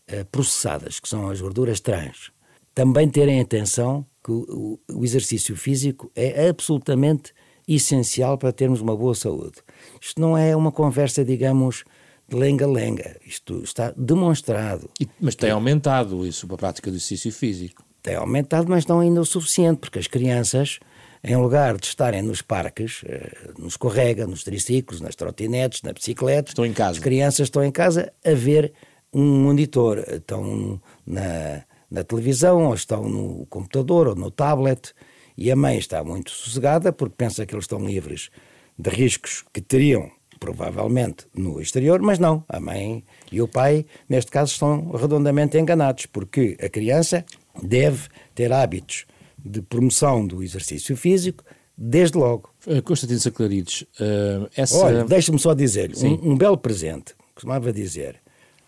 eh, 0.07 0.25
processadas, 0.25 1.01
que 1.01 1.09
são 1.09 1.31
as 1.31 1.41
gorduras 1.41 1.81
trans. 1.81 2.31
Também 2.75 3.09
terem 3.09 3.41
atenção 3.41 4.05
que 4.23 4.31
o, 4.31 4.79
o 4.93 5.05
exercício 5.05 5.57
físico 5.57 6.13
é 6.15 6.51
absolutamente 6.51 7.33
essencial 7.67 8.37
para 8.37 8.53
termos 8.53 8.83
uma 8.83 8.95
boa 8.95 9.15
saúde. 9.15 9.63
Isto 9.99 10.21
não 10.21 10.37
é 10.37 10.55
uma 10.55 10.71
conversa, 10.71 11.25
digamos, 11.25 11.85
de 12.29 12.37
lenga-lenga. 12.37 13.17
Isto 13.25 13.63
está 13.65 13.95
demonstrado. 13.97 14.91
E, 15.01 15.09
mas 15.19 15.35
tem 15.35 15.51
aumentado 15.51 16.27
isso, 16.27 16.47
a 16.53 16.57
prática 16.59 16.91
do 16.91 16.99
exercício 16.99 17.33
físico. 17.33 17.88
Tem 18.09 18.17
aumentado, 18.17 18.71
mas 18.71 18.87
não 18.87 19.01
ainda 19.01 19.21
o 19.21 19.27
suficiente, 19.27 19.81
porque 19.81 19.99
as 19.99 20.07
crianças, 20.07 20.81
em 21.23 21.37
lugar 21.37 21.77
de 21.77 21.85
estarem 21.85 22.23
nos 22.23 22.41
parques, 22.41 23.03
eh, 23.05 23.51
nos 23.59 23.77
correga, 23.77 24.27
nos 24.27 24.43
triciclos, 24.43 24.99
nas 24.99 25.15
trotinetes, 25.15 25.83
na 25.83 25.93
bicicleta, 25.93 26.51
estão 26.51 26.65
em 26.65 26.73
casa. 26.73 26.93
As 26.93 26.99
crianças 27.01 27.49
estão 27.49 27.63
em 27.63 27.71
casa 27.71 28.11
a 28.25 28.33
ver 28.33 28.73
um 29.13 29.43
monitor, 29.43 29.99
estão 30.09 30.81
na, 31.07 31.65
na 31.91 32.03
televisão, 32.03 32.65
ou 32.65 32.73
estão 32.73 33.07
no 33.07 33.45
computador, 33.45 34.09
ou 34.09 34.15
no 34.15 34.31
tablet, 34.31 34.95
e 35.37 35.53
a 35.53 35.57
mãe 35.57 35.77
está 35.77 36.03
muito 36.03 36.31
sossegada 36.31 36.91
porque 36.91 37.15
pensa 37.15 37.45
que 37.45 37.55
eles 37.55 37.65
estão 37.65 37.85
livres 37.85 38.31
de 38.79 38.89
riscos 38.89 39.45
que 39.53 39.61
teriam 39.61 40.11
provavelmente 40.39 41.27
no 41.35 41.61
exterior, 41.61 42.01
mas 42.01 42.19
não. 42.19 42.43
A 42.49 42.59
mãe 42.59 43.05
e 43.31 43.43
o 43.43 43.49
pai, 43.49 43.85
neste 44.09 44.31
caso, 44.31 44.53
estão 44.53 44.93
redondamente 44.93 45.59
enganados, 45.59 46.07
porque 46.07 46.57
a 46.63 46.71
criança 46.71 47.25
deve 47.63 48.09
ter 48.35 48.53
hábitos 48.53 49.07
de 49.39 49.63
promoção 49.63 50.27
do 50.27 50.43
exercício 50.43 50.97
físico 50.97 51.45
desde 51.77 52.19
logo. 52.19 52.51
Uh, 52.67 52.83
Constantino 52.83 53.21
Saclarides, 53.21 53.83
uh, 53.83 54.49
essa... 54.57 54.77
Olha, 54.79 55.05
deixa-me 55.05 55.39
só 55.39 55.55
dizer 55.55 55.93
um, 55.97 56.33
um, 56.33 56.37
belo 56.37 56.59
presente, 56.59 57.15
costumava 57.35 57.73
dizer, 57.73 58.17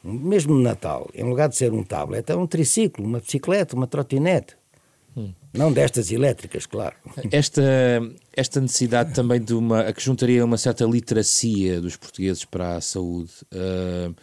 mesmo 0.03 0.55
no 0.55 0.63
Natal, 0.63 1.11
em 1.15 1.25
lugar 1.25 1.49
de 1.49 1.57
ser 1.57 1.73
um 1.73 1.83
tablet, 1.83 2.31
é 2.31 2.37
um 2.37 2.47
triciclo, 2.47 3.05
uma 3.05 3.19
bicicleta, 3.19 3.75
uma 3.75 3.87
trotinete. 3.87 4.57
Hum. 5.17 5.33
Não 5.53 5.73
destas 5.73 6.13
elétricas, 6.13 6.67
claro. 6.67 6.95
Esta, 7.33 7.63
esta 8.33 8.61
necessidade 8.61 9.13
também 9.13 9.41
de 9.41 9.53
uma. 9.53 9.81
a 9.81 9.93
que 9.93 10.01
juntaria 10.01 10.45
uma 10.45 10.57
certa 10.57 10.85
literacia 10.85 11.81
dos 11.81 11.97
portugueses 11.97 12.45
para 12.45 12.77
a 12.77 12.81
saúde. 12.81 13.33
Uh, 13.53 14.15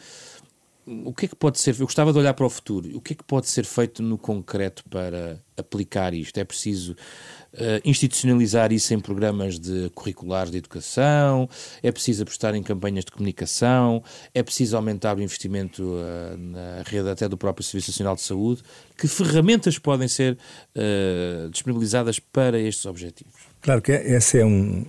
o 0.87 1.13
que 1.13 1.25
é 1.25 1.27
que 1.27 1.35
pode 1.35 1.59
ser. 1.59 1.75
Eu 1.77 1.85
gostava 1.85 2.13
de 2.13 2.19
olhar 2.19 2.33
para 2.33 2.45
o 2.45 2.49
futuro. 2.49 2.95
O 2.95 3.01
que 3.01 3.13
é 3.13 3.15
que 3.15 3.23
pode 3.23 3.49
ser 3.49 3.65
feito 3.65 4.01
no 4.01 4.17
concreto 4.17 4.83
para 4.89 5.37
aplicar 5.57 6.13
isto? 6.13 6.37
É 6.39 6.45
preciso 6.45 6.93
uh, 6.93 7.81
institucionalizar 7.83 8.71
isso 8.71 8.93
em 8.93 8.99
programas 8.99 9.59
de 9.59 9.89
curriculares 9.93 10.49
de 10.49 10.59
educação? 10.59 11.49
É 11.83 11.91
preciso 11.91 12.23
apostar 12.23 12.55
em 12.55 12.63
campanhas 12.63 13.03
de 13.03 13.11
comunicação? 13.11 14.01
É 14.33 14.41
preciso 14.41 14.77
aumentar 14.77 15.17
o 15.17 15.21
investimento 15.21 15.83
uh, 15.83 16.37
na 16.37 16.83
rede 16.85 17.09
até 17.09 17.27
do 17.27 17.37
próprio 17.37 17.65
Serviço 17.65 17.91
Nacional 17.91 18.15
de 18.15 18.21
Saúde? 18.21 18.63
Que 18.97 19.09
ferramentas 19.09 19.77
podem 19.77 20.07
ser 20.07 20.37
uh, 20.73 21.49
disponibilizadas 21.49 22.17
para 22.17 22.57
estes 22.57 22.85
objetivos? 22.85 23.33
Claro 23.61 23.81
que 23.81 23.91
esse 23.91 24.39
é 24.39 24.45
um, 24.45 24.85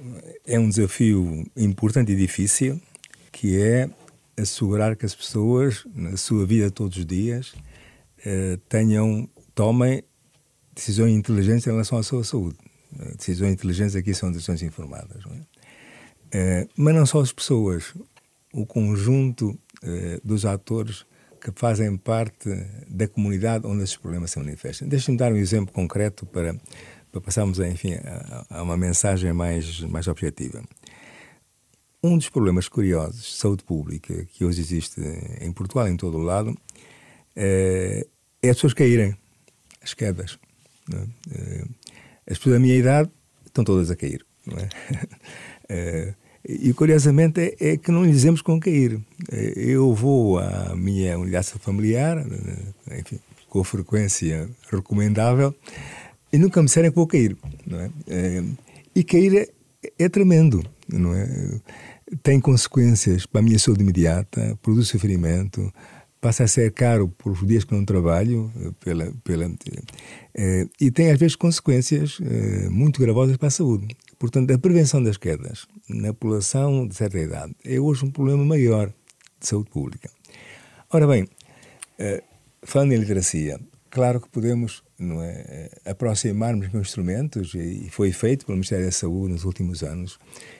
é 0.46 0.60
um 0.60 0.68
desafio 0.68 1.44
importante 1.56 2.12
e 2.12 2.16
difícil, 2.16 2.80
que 3.32 3.60
é 3.60 3.90
assegurar 4.40 4.96
que 4.96 5.04
as 5.04 5.14
pessoas, 5.14 5.84
na 5.94 6.16
sua 6.16 6.46
vida 6.46 6.70
todos 6.70 6.96
os 6.96 7.06
dias, 7.06 7.54
eh, 8.24 8.58
tenham, 8.68 9.28
tomem 9.54 10.02
decisões 10.74 11.12
inteligentes 11.12 11.66
em 11.66 11.70
relação 11.70 11.98
à 11.98 12.02
sua 12.02 12.24
saúde. 12.24 12.56
Eh, 12.98 13.14
decisões 13.16 13.52
inteligentes 13.52 13.96
aqui 13.96 14.14
são 14.14 14.30
decisões 14.30 14.62
informadas. 14.62 15.24
Não 15.24 15.32
é? 15.32 15.40
eh, 16.32 16.68
mas 16.76 16.94
não 16.94 17.06
só 17.06 17.20
as 17.20 17.32
pessoas, 17.32 17.94
o 18.52 18.66
conjunto 18.66 19.58
dos 20.24 20.44
atores 20.44 21.06
que 21.40 21.52
fazem 21.54 21.96
parte 21.96 22.50
da 22.88 23.06
comunidade 23.06 23.64
onde 23.64 23.84
esses 23.84 23.96
problemas 23.96 24.32
se 24.32 24.40
manifestam. 24.40 24.88
Deixe-me 24.88 25.16
dar 25.16 25.32
um 25.32 25.36
exemplo 25.36 25.72
concreto 25.72 26.26
para, 26.26 26.56
para 27.12 27.20
passarmos, 27.20 27.60
enfim, 27.60 27.94
a, 27.94 28.46
a 28.50 28.62
uma 28.64 28.76
mensagem 28.76 29.32
mais, 29.32 29.80
mais 29.82 30.08
objetiva. 30.08 30.64
Um 32.02 32.16
dos 32.16 32.28
problemas 32.28 32.68
curiosos 32.68 33.22
de 33.22 33.36
saúde 33.36 33.64
pública 33.64 34.24
que 34.32 34.44
hoje 34.44 34.60
existe 34.60 35.00
em 35.40 35.50
Portugal, 35.50 35.88
em 35.88 35.96
todo 35.96 36.18
o 36.18 36.22
lado, 36.22 36.56
é, 37.34 38.06
é 38.40 38.50
as 38.50 38.56
pessoas 38.56 38.74
caírem, 38.74 39.16
as 39.82 39.94
quedas. 39.94 40.38
É? 40.92 41.64
As 42.30 42.38
pessoas 42.38 42.54
da 42.54 42.60
minha 42.60 42.76
idade 42.76 43.10
estão 43.44 43.64
todas 43.64 43.90
a 43.90 43.96
cair. 43.96 44.24
É? 45.68 46.14
E 46.48 46.72
curiosamente 46.72 47.40
é, 47.40 47.72
é, 47.72 47.76
que 47.76 47.90
não 47.90 48.04
lhe 48.04 48.10
dizemos 48.10 48.40
com 48.40 48.58
cair. 48.58 48.98
Eu 49.54 49.92
vou 49.92 50.38
à 50.38 50.74
minha 50.74 51.18
unidade 51.18 51.48
familiar, 51.58 52.24
enfim, 52.90 53.18
com 53.50 53.62
frequência 53.62 54.48
recomendável, 54.70 55.54
e 56.32 56.38
nunca 56.38 56.62
me 56.62 56.66
disserem 56.66 56.90
que 56.90 56.96
vou 56.96 57.06
cair. 57.06 57.36
E 58.94 59.04
cair 59.04 59.52
é 59.98 60.08
tremendo, 60.08 60.64
não 60.88 61.14
é? 61.14 61.28
Tem 62.22 62.40
consequências 62.40 63.26
para 63.26 63.40
a 63.40 63.44
minha 63.44 63.58
saúde 63.58 63.82
imediata, 63.82 64.58
produz 64.62 64.88
sofrimento, 64.88 65.72
passa 66.20 66.44
a 66.44 66.48
ser 66.48 66.72
caro 66.72 67.08
por 67.08 67.34
dias 67.46 67.64
que 67.64 67.74
não 67.74 67.84
trabalho, 67.84 68.50
pela, 68.80 69.12
pela, 69.22 69.50
eh, 70.34 70.66
e 70.80 70.90
tem 70.90 71.10
às 71.10 71.18
vezes 71.18 71.36
consequências 71.36 72.18
eh, 72.22 72.68
muito 72.70 73.00
gravosas 73.00 73.36
para 73.36 73.48
a 73.48 73.50
saúde. 73.50 73.94
Portanto, 74.18 74.52
a 74.52 74.58
prevenção 74.58 75.02
das 75.02 75.16
quedas 75.16 75.66
na 75.88 76.12
população 76.12 76.86
de 76.88 76.94
certa 76.94 77.18
idade 77.18 77.54
é 77.64 77.78
hoje 77.78 78.04
um 78.04 78.10
problema 78.10 78.44
maior 78.44 78.92
de 79.40 79.46
saúde 79.46 79.70
pública. 79.70 80.10
Ora 80.90 81.06
bem, 81.06 81.28
eh, 81.98 82.22
falando 82.62 82.92
em 82.92 82.96
literacia, 82.96 83.60
claro 83.90 84.20
que 84.20 84.28
podemos 84.28 84.82
não 84.98 85.22
é, 85.22 85.70
com 86.70 86.80
instrumentos, 86.80 87.54
e 87.54 87.88
foi 87.90 88.10
feito 88.10 88.44
pelo 88.44 88.56
Ministério 88.56 88.84
da 88.84 88.90
Saúde 88.90 89.32
nos 89.32 89.44
últimos 89.44 89.84
anos, 89.84 90.18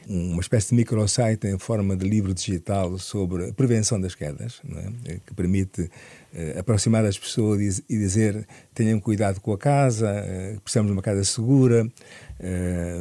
uma 0.09 0.41
espécie 0.41 0.69
de 0.69 0.77
microsite 0.77 1.49
em 1.49 1.59
forma 1.59 1.97
de 1.97 2.09
livro 2.09 2.33
digital 2.33 2.97
sobre 2.99 3.49
a 3.49 3.53
prevenção 3.53 4.01
das 4.01 4.15
quedas, 4.15 4.63
é? 5.07 5.19
que 5.27 5.35
permite 5.35 5.91
eh, 6.33 6.57
aproximar 6.57 7.05
as 7.05 7.19
pessoas 7.19 7.83
e 7.89 7.99
dizer 7.99 8.47
tenham 8.73 9.01
cuidado 9.01 9.41
com 9.41 9.53
a 9.53 9.59
casa, 9.59 10.09
eh, 10.09 10.57
precisamos 10.63 10.91
de 10.91 10.93
uma 10.93 11.03
casa 11.03 11.25
segura, 11.25 11.89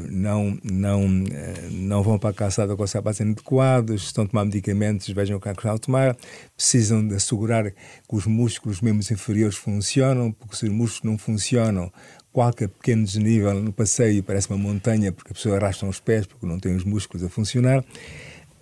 não, 0.10 0.58
não, 0.64 1.04
eh, 1.32 1.70
não 1.72 2.02
vão 2.02 2.18
para 2.18 2.32
a 2.32 2.34
calçada 2.34 2.76
com 2.76 2.84
os 2.84 2.90
sapatos 2.90 3.20
inadequados, 3.20 4.04
estão 4.04 4.24
a 4.24 4.28
tomar 4.28 4.46
medicamentos, 4.46 5.08
vejam 5.10 5.38
o 5.38 5.40
que 5.40 5.50
estão 5.50 5.74
a 5.74 5.78
tomar, 5.78 6.18
precisam 6.56 7.08
de 7.08 7.16
assegurar 7.16 7.70
que 7.72 7.76
os 8.12 8.26
músculos 8.26 8.82
membros 8.82 9.12
inferiores 9.12 9.56
funcionam, 9.56 10.32
porque 10.32 10.56
se 10.56 10.66
os 10.66 10.72
músculos 10.72 11.12
não 11.12 11.18
funcionam, 11.18 11.92
qualquer 12.32 12.70
pequeno 12.70 13.04
desnível 13.04 13.54
no 13.62 13.72
passeio 13.72 14.24
parece 14.24 14.50
uma 14.50 14.58
montanha, 14.58 15.12
porque 15.12 15.32
a 15.32 15.36
pessoa 15.36 15.58
arrasta 15.58 15.86
os 15.86 16.00
pés, 16.00 16.26
porque 16.26 16.46
não 16.46 16.60
tem 16.60 16.76
os 16.76 16.84
músculos 16.84 17.24
a 17.24 17.30
funcionar. 17.30 17.84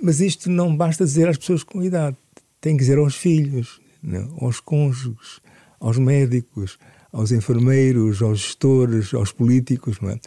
Mas 0.01 0.19
isto 0.19 0.49
não 0.49 0.75
basta 0.75 1.05
dizer 1.05 1.29
às 1.29 1.37
pessoas 1.37 1.63
com 1.63 1.81
idade, 1.81 2.17
tem 2.59 2.75
que 2.75 2.83
dizer 2.83 2.97
aos 2.97 3.15
filhos? 3.15 3.79
Né, 4.03 4.27
aos 4.39 4.59
cônjuges, 4.59 5.39
aos 5.79 5.97
médicos, 5.97 6.77
aos 7.11 7.31
enfermeiros, 7.31 8.21
aos 8.21 8.39
gestores, 8.39 9.13
aos 9.13 9.31
políticos. 9.31 9.99
Não 10.01 10.09
é? 10.09 10.19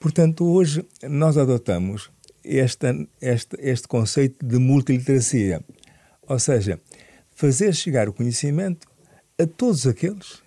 Portanto, 0.00 0.46
hoje 0.46 0.82
nós 1.02 1.36
adotamos 1.36 2.10
esta, 2.42 2.96
este, 3.20 3.54
este 3.60 3.86
conceito 3.86 4.44
de 4.44 4.56
multiliteracia, 4.56 5.62
ou 6.26 6.38
seja, 6.38 6.80
fazer 7.34 7.74
chegar 7.74 8.08
o 8.08 8.12
conhecimento 8.14 8.88
a 9.38 9.46
todos 9.46 9.86
aqueles, 9.86 10.42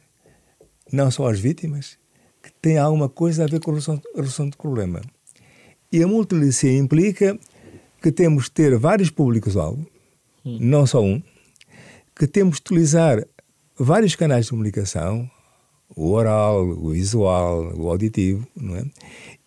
não 0.92 1.12
só 1.12 1.30
às 1.30 1.40
vítimas, 1.40 2.00
que 2.42 2.52
têm 2.64 2.80
alguma 2.80 3.08
coisa 3.08 3.44
a 3.44 3.48
ver 3.48 3.60
com 3.60 3.70
a 3.70 3.76
resolução, 3.76 4.02
a 4.16 4.18
resolução 4.18 4.50
do 4.50 4.58
problema. 4.58 5.02
E 5.92 6.02
a 6.02 6.08
multiliteracia 6.08 6.76
implica 6.76 7.38
que 8.02 8.12
temos 8.12 8.46
de 8.46 8.52
ter 8.52 8.76
vários 8.80 9.12
públicos-alvo, 9.12 9.86
hum. 10.44 10.58
não 10.60 10.88
só 10.88 11.00
um, 11.00 11.22
que 12.16 12.26
temos 12.26 12.56
de 12.56 12.62
utilizar 12.62 13.24
vários 13.78 14.16
canais 14.16 14.46
de 14.46 14.52
comunicação, 14.52 15.30
o 15.96 16.12
oral, 16.12 16.68
o 16.68 16.90
visual, 16.90 17.74
o 17.76 17.90
auditivo, 17.90 18.48
não 18.56 18.76
é? 18.76 18.86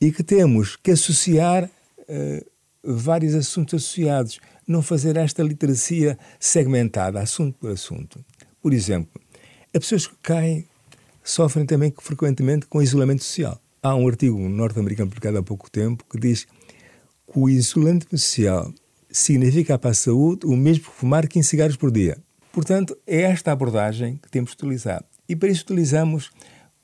E 0.00 0.12
que 0.12 0.22
temos 0.22 0.76
que 0.76 0.92
associar 0.92 1.64
uh, 1.64 2.46
vários 2.82 3.34
assuntos 3.34 3.74
associados, 3.74 4.40
não 4.66 4.82
fazer 4.82 5.16
esta 5.16 5.42
literacia 5.42 6.18
segmentada, 6.38 7.20
assunto 7.20 7.58
por 7.58 7.70
assunto. 7.70 8.24
Por 8.62 8.72
exemplo, 8.72 9.20
As 9.74 9.80
pessoas 9.80 10.06
que 10.06 10.16
caem 10.22 10.66
sofrem 11.22 11.66
também 11.66 11.92
frequentemente 12.00 12.66
com 12.66 12.80
isolamento 12.80 13.24
social. 13.24 13.60
Há 13.82 13.94
um 13.94 14.08
artigo 14.08 14.38
norte-americano 14.38 15.10
publicado 15.10 15.38
há 15.38 15.42
pouco 15.42 15.70
tempo 15.70 16.04
que 16.08 16.18
diz 16.18 16.44
que 16.44 17.38
o 17.38 17.48
isolamento 17.48 18.06
social 18.16 18.72
significa 19.10 19.78
para 19.78 19.90
a 19.90 19.94
saúde 19.94 20.46
o 20.46 20.56
mesmo 20.56 20.84
que 20.84 20.90
fumar 20.90 21.26
15 21.26 21.48
cigarros 21.48 21.76
por 21.76 21.90
dia. 21.90 22.18
Portanto, 22.52 22.96
é 23.06 23.22
esta 23.22 23.52
abordagem 23.52 24.16
que 24.16 24.30
temos 24.30 24.50
de 24.50 24.56
utilizar. 24.56 25.04
E 25.28 25.34
para 25.34 25.48
isso 25.48 25.62
utilizamos 25.62 26.30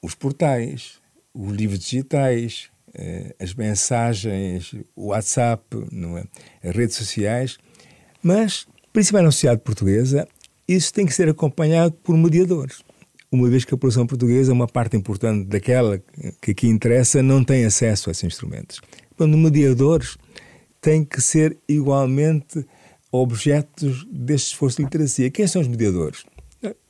os 0.01 0.15
portais, 0.15 1.01
os 1.33 1.53
livros 1.53 1.81
digitais, 1.81 2.71
eh, 2.95 3.35
as 3.41 3.55
mensagens, 3.55 4.75
o 4.95 5.09
WhatsApp, 5.09 5.65
é? 6.19 6.69
as 6.69 6.77
redes 6.77 6.97
sociais, 6.97 7.59
mas, 8.23 8.67
principalmente 8.93 9.27
na 9.27 9.33
sociedade 9.33 9.63
portuguesa, 9.63 10.27
isso 10.67 10.93
tem 10.93 11.07
que 11.07 11.15
ser 11.15 11.29
acompanhado 11.29 11.95
por 12.03 12.17
mediadores. 12.17 12.83
Uma 13.31 13.49
vez 13.49 13.65
que 13.65 13.73
a 13.73 13.77
população 13.77 14.07
portuguesa, 14.07 14.53
uma 14.53 14.67
parte 14.67 14.97
importante 14.97 15.47
daquela 15.47 16.03
que 16.41 16.51
aqui 16.51 16.69
interessa, 16.69 17.23
não 17.23 17.43
tem 17.43 17.65
acesso 17.65 18.11
a 18.11 18.13
esses 18.13 18.25
instrumentos. 18.25 18.81
Quando 19.17 19.39
mediadores 19.39 20.19
têm 20.83 21.05
que 21.05 21.21
ser 21.21 21.57
igualmente 21.67 22.67
objetos 23.13 24.07
deste 24.11 24.49
esforço 24.49 24.79
de 24.79 24.85
literacia. 24.85 25.31
Quem 25.31 25.47
são 25.47 25.61
os 25.61 25.69
mediadores? 25.69 26.25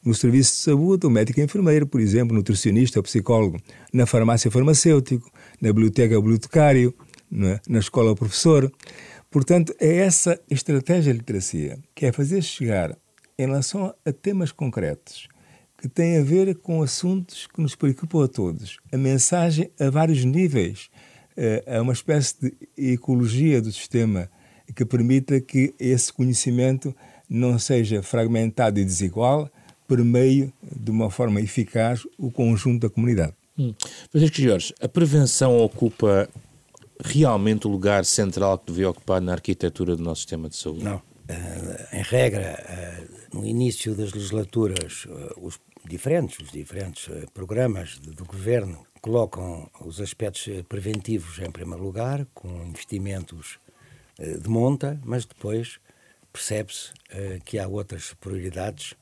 No 0.05 0.15
serviço 0.15 0.53
de 0.53 0.59
saúde, 0.59 1.07
o 1.07 1.11
médico 1.11 1.41
e 1.41 1.43
enfermeiro, 1.43 1.87
por 1.87 2.01
exemplo, 2.01 2.37
nutricionista 2.37 2.99
ou 2.99 3.03
psicólogo, 3.03 3.59
na 3.93 4.05
farmácia 4.05 4.51
farmacêutico, 4.51 5.31
na 5.61 5.69
biblioteca 5.69 6.19
o 6.19 6.23
bibliotecário, 6.23 6.95
é? 7.33 7.61
na 7.67 7.79
escola 7.79 8.13
o 8.13 8.17
professor. 8.17 8.71
Portanto, 9.31 9.75
é 9.81 9.97
essa 9.97 10.39
estratégia 10.51 11.13
de 11.13 11.21
literacia 11.21 11.79
que 11.95 12.05
é 12.05 12.13
fazer 12.13 12.43
chegar, 12.43 12.97
em 13.39 13.47
relação 13.47 13.95
a 14.05 14.13
temas 14.13 14.53
concretos, 14.53 15.27
que 15.79 15.89
têm 15.89 16.19
a 16.19 16.23
ver 16.23 16.55
com 16.57 16.83
assuntos 16.83 17.47
que 17.47 17.61
nos 17.61 17.75
preocupam 17.75 18.25
a 18.25 18.29
todos, 18.29 18.77
a 18.93 18.97
mensagem 18.97 19.71
a 19.81 19.89
vários 19.89 20.25
níveis, 20.25 20.91
é, 21.37 21.63
é 21.67 21.81
uma 21.81 21.95
espécie 21.95 22.37
de 22.41 22.93
ecologia 22.93 23.61
do 23.61 23.73
sistema 23.73 24.31
que 24.75 24.85
permita 24.85 25.41
que 25.41 25.75
esse 25.81 26.13
conhecimento 26.13 26.95
não 27.29 27.59
seja 27.59 28.03
fragmentado 28.03 28.79
e 28.79 28.85
desigual, 28.85 29.51
permeie 29.93 30.51
de 30.63 30.91
uma 30.91 31.11
forma 31.11 31.39
eficaz 31.41 32.07
o 32.17 32.31
conjunto 32.31 32.89
da 32.89 32.91
comunidade. 32.91 33.35
Hum. 33.59 33.75
Francisco 34.11 34.41
Jorge, 34.41 34.75
a 34.81 34.89
prevenção 34.89 35.59
ocupa 35.59 36.29
realmente 37.05 37.67
o 37.67 37.71
lugar 37.71 38.07
central 38.07 38.59
que 38.59 38.73
devia 38.73 38.89
ocupar 38.89 39.21
na 39.21 39.33
arquitetura 39.33 39.95
do 39.95 40.03
nosso 40.03 40.23
sistema 40.23 40.49
de 40.49 40.57
saúde? 40.57 40.83
Não. 40.83 40.97
Uh, 40.97 41.97
em 41.97 42.03
regra, 42.03 42.59
uh, 43.33 43.39
no 43.39 43.47
início 43.47 43.95
das 43.95 44.13
legislaturas, 44.13 45.05
uh, 45.05 45.35
os 45.37 45.61
diferentes, 45.87 46.39
os 46.41 46.51
diferentes 46.51 47.11
programas 47.35 48.01
de, 48.01 48.13
do 48.13 48.25
governo 48.25 48.87
colocam 49.03 49.69
os 49.85 50.01
aspectos 50.01 50.49
preventivos 50.69 51.39
em 51.39 51.51
primeiro 51.51 51.83
lugar, 51.83 52.27
com 52.33 52.49
investimentos 52.65 53.59
de 54.17 54.49
monta, 54.49 55.01
mas 55.05 55.25
depois 55.25 55.81
percebe-se 56.33 56.93
que 57.45 57.59
há 57.59 57.67
outras 57.67 58.15
prioridades 58.21 58.95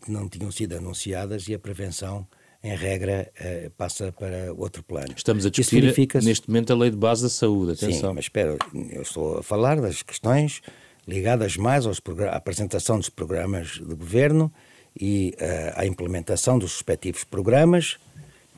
que 0.00 0.10
não 0.10 0.28
tinham 0.28 0.50
sido 0.50 0.76
anunciadas 0.76 1.48
e 1.48 1.54
a 1.54 1.58
prevenção 1.58 2.26
em 2.62 2.74
regra, 2.74 3.30
uh, 3.40 3.70
passa 3.70 4.10
para 4.10 4.52
outro 4.52 4.82
plano. 4.82 5.14
Estamos 5.16 5.46
a 5.46 5.50
discutir 5.50 5.94
neste 6.22 6.48
momento 6.48 6.72
a 6.72 6.76
lei 6.76 6.90
de 6.90 6.96
base 6.96 7.22
da 7.22 7.28
saúde, 7.28 7.72
atenção. 7.72 8.10
Sim, 8.10 8.16
mas 8.16 8.24
espera, 8.24 8.56
eu 8.90 9.02
estou 9.02 9.38
a 9.38 9.42
falar 9.42 9.80
das 9.80 10.02
questões 10.02 10.62
ligadas 11.06 11.56
mais 11.56 11.86
aos 11.86 12.00
à 12.28 12.36
apresentação 12.36 12.98
dos 12.98 13.08
programas 13.08 13.74
de 13.74 13.94
governo 13.94 14.52
e 15.00 15.34
uh, 15.36 15.80
à 15.80 15.86
implementação 15.86 16.58
dos 16.58 16.72
respectivos 16.72 17.22
programas, 17.22 17.98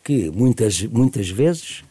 que 0.02 0.30
muitas, 0.30 0.82
muitas 0.84 1.28
vezes 1.28 1.84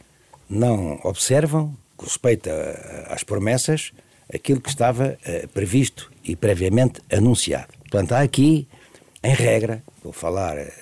não 0.50 0.98
observam, 1.04 1.76
com 1.96 2.04
respeito 2.04 2.50
a, 2.50 3.14
às 3.14 3.22
promessas, 3.22 3.92
aquilo 4.32 4.60
que 4.60 4.68
estava 4.68 5.16
uh, 5.24 5.48
previsto 5.48 6.10
e 6.24 6.34
previamente 6.34 7.00
anunciado. 7.12 7.68
Portanto, 7.78 8.12
há 8.12 8.20
aqui, 8.22 8.66
em 9.22 9.34
regra, 9.34 9.82
vou 10.02 10.12
falar 10.12 10.56
eh, 10.56 10.72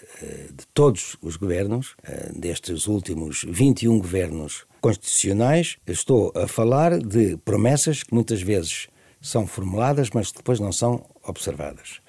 de 0.53 0.67
todos 0.75 1.17
os 1.23 1.37
governos, 1.37 1.97
eh, 2.05 2.31
destes 2.35 2.87
últimos 2.87 3.45
21 3.49 3.99
governos 3.99 4.67
constitucionais, 4.81 5.79
estou 5.87 6.33
a 6.37 6.47
falar 6.47 6.99
de 6.99 7.39
promessas 7.39 8.03
que 8.03 8.15
muitas 8.15 8.43
vezes 8.43 8.89
são 9.23 9.47
formuladas, 9.47 10.11
mas 10.11 10.31
depois 10.33 10.61
não 10.61 10.71
são 10.71 11.09
observadas. 11.25 12.01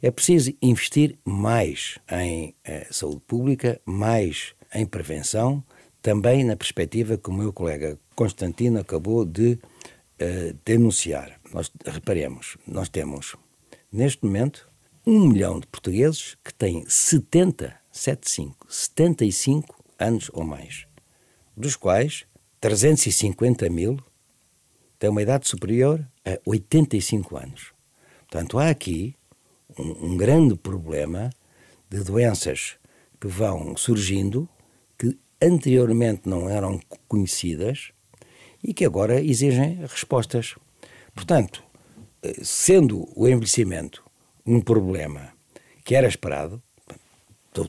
É 0.00 0.10
preciso 0.10 0.52
investir 0.62 1.18
mais 1.24 1.98
em 2.10 2.54
eh, 2.64 2.86
saúde 2.90 3.20
pública, 3.26 3.80
mais 3.84 4.54
em 4.72 4.86
prevenção, 4.86 5.64
também 6.00 6.44
na 6.44 6.56
perspectiva 6.56 7.18
que 7.18 7.30
o 7.30 7.32
meu 7.32 7.52
colega 7.52 7.98
Constantino 8.14 8.80
acabou 8.80 9.24
de 9.24 9.58
denunciar. 10.64 11.40
Nós 11.52 11.68
reparemos, 11.84 12.56
nós 12.64 12.88
temos 12.88 13.34
neste 13.92 14.24
momento 14.24 14.71
um 15.04 15.28
milhão 15.28 15.58
de 15.58 15.66
portugueses 15.66 16.36
que 16.44 16.54
têm 16.54 16.84
70, 16.88 17.74
75, 17.90 18.66
75 18.72 19.84
anos 19.98 20.30
ou 20.32 20.44
mais, 20.44 20.86
dos 21.56 21.74
quais 21.74 22.24
350 22.60 23.68
mil 23.68 23.98
têm 24.98 25.10
uma 25.10 25.22
idade 25.22 25.48
superior 25.48 26.06
a 26.24 26.38
85 26.46 27.36
anos. 27.36 27.72
Portanto, 28.30 28.58
há 28.58 28.70
aqui 28.70 29.16
um, 29.76 30.12
um 30.12 30.16
grande 30.16 30.54
problema 30.54 31.30
de 31.90 32.04
doenças 32.04 32.76
que 33.20 33.26
vão 33.26 33.76
surgindo, 33.76 34.48
que 34.96 35.18
anteriormente 35.40 36.28
não 36.28 36.48
eram 36.48 36.80
conhecidas 37.08 37.90
e 38.62 38.72
que 38.72 38.84
agora 38.84 39.20
exigem 39.20 39.80
respostas. 39.80 40.54
Portanto, 41.12 41.62
eh, 42.22 42.40
sendo 42.44 43.08
o 43.16 43.26
envelhecimento 43.26 44.04
um 44.46 44.60
problema 44.60 45.32
que 45.84 45.94
era 45.94 46.06
esperado. 46.06 46.62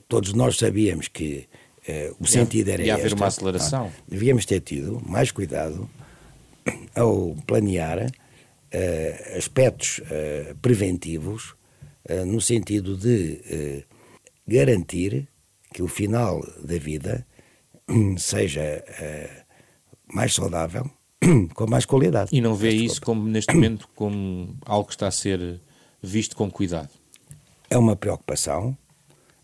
Todos 0.08 0.34
nós 0.34 0.58
sabíamos 0.58 1.08
que 1.08 1.48
eh, 1.88 2.14
o 2.20 2.26
sentido 2.26 2.70
era 2.70 2.84
Ia 2.84 2.96
haver 2.96 3.14
uma 3.14 3.28
aceleração. 3.28 3.92
Ah, 3.94 4.04
devíamos 4.08 4.46
ter 4.46 4.62
tido 4.62 5.02
mais 5.06 5.32
cuidado 5.32 5.90
ao 6.96 7.36
planear 7.46 8.10
eh, 8.72 9.36
aspectos 9.38 10.02
eh, 10.10 10.56
preventivos 10.62 11.56
no 12.26 12.42
sentido 12.42 12.98
de 12.98 13.86
garantir 14.46 15.30
que 15.74 15.82
o 15.82 15.88
final 15.88 16.46
da 16.64 16.78
vida 16.78 17.26
seja 18.18 18.62
eh, 18.62 19.44
mais 20.14 20.34
saudável, 20.34 20.90
com 21.54 21.68
mais 21.68 21.86
qualidade. 21.86 22.30
E 22.32 22.40
não 22.40 22.56
vê 22.56 22.70
isso 22.70 23.02
como 23.02 23.28
neste 23.28 23.54
momento 23.54 23.90
como 23.96 24.56
algo 24.66 24.88
que 24.88 24.94
está 24.94 25.08
a 25.08 25.12
ser 25.12 25.60
visto 26.04 26.36
com 26.36 26.52
cuidado? 26.52 26.90
É 27.70 27.78
uma 27.78 27.96
preocupação. 27.96 28.78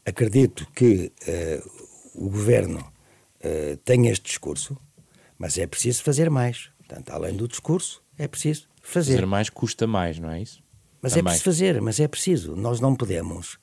Acredito 0.06 0.68
que 0.76 1.12
uh, 1.28 2.26
o 2.26 2.30
governo 2.30 2.80
uh, 2.80 3.78
tem 3.86 4.08
este 4.08 4.26
discurso, 4.26 4.78
mas 5.38 5.58
é 5.58 5.66
preciso 5.66 6.04
fazer 6.04 6.30
mais. 6.30 6.70
Portanto, 6.78 7.10
além 7.12 7.36
do 7.36 7.48
discurso, 7.48 8.04
é 8.18 8.28
preciso 8.28 8.68
fazer. 8.82 9.14
Fazer 9.14 9.26
mais 9.26 9.50
custa 9.50 9.88
mais, 9.88 10.20
não 10.20 10.30
é 10.30 10.42
isso? 10.42 10.62
Mas 11.02 11.14
Também. 11.14 11.22
é 11.22 11.24
preciso 11.24 11.44
fazer, 11.46 11.82
mas 11.82 12.00
é 12.00 12.08
preciso. 12.08 12.56
Nós 12.56 12.80
não 12.82 12.94
podemos 12.94 13.58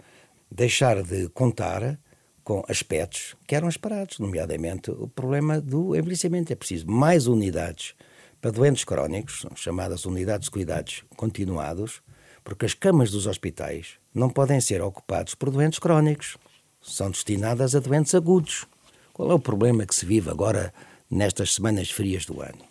deixar 0.51 1.03
de 1.03 1.29
contar 1.29 1.99
com 2.43 2.65
aspectos 2.69 3.35
que 3.47 3.55
eram 3.55 3.69
esperados, 3.69 4.19
nomeadamente 4.19 4.91
o 4.91 5.09
problema 5.09 5.61
do 5.61 5.95
envelhecimento. 5.95 6.53
É 6.53 6.57
preciso 6.57 6.87
mais 6.89 7.27
unidades 7.27 7.95
para 8.41 8.53
doentes 8.53 8.85
crónicos, 8.85 9.45
chamadas 9.57 10.07
unidades 10.07 10.47
de 10.47 10.53
cuidados 10.53 11.05
continuados, 11.17 12.01
porque 12.47 12.65
as 12.65 12.75
camas 12.75 13.11
dos 13.11 13.27
hospitais 13.27 13.99
não 14.15 14.31
podem 14.31 14.61
ser 14.61 14.81
ocupadas 14.81 15.35
por 15.35 15.51
doentes 15.51 15.81
crónicos, 15.81 16.39
são 16.81 17.11
destinadas 17.11 17.75
a 17.75 17.81
doentes 17.81 18.15
agudos. 18.15 18.67
Qual 19.13 19.33
é 19.33 19.35
o 19.35 19.41
problema 19.41 19.85
que 19.85 19.93
se 19.93 20.07
vive 20.07 20.31
agora 20.31 20.73
nestas 21.11 21.55
semanas 21.55 21.91
frias 21.91 22.25
do 22.25 22.41
ano? 22.41 22.65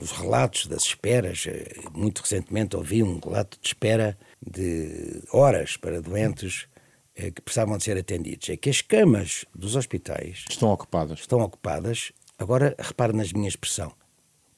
Os 0.00 0.10
relatos 0.10 0.66
das 0.66 0.82
esperas, 0.82 1.44
eh, 1.46 1.76
muito 1.94 2.20
recentemente 2.20 2.74
ouvi 2.74 3.00
um 3.00 3.20
relato 3.20 3.56
de 3.60 3.68
espera 3.68 4.18
de 4.44 5.22
horas 5.30 5.76
para 5.76 6.02
doentes 6.02 6.66
eh, 7.14 7.30
que 7.30 7.40
precisavam 7.40 7.78
de 7.78 7.84
ser 7.84 7.96
atendidos. 7.96 8.48
É 8.48 8.56
que 8.56 8.68
as 8.68 8.80
camas 8.80 9.44
dos 9.54 9.76
hospitais 9.76 10.44
estão 10.50 10.72
ocupadas. 10.72 11.20
Estão 11.20 11.38
ocupadas. 11.38 12.10
Agora, 12.36 12.74
repare 12.76 13.12
na 13.12 13.22
minha 13.22 13.48
expressão. 13.48 13.92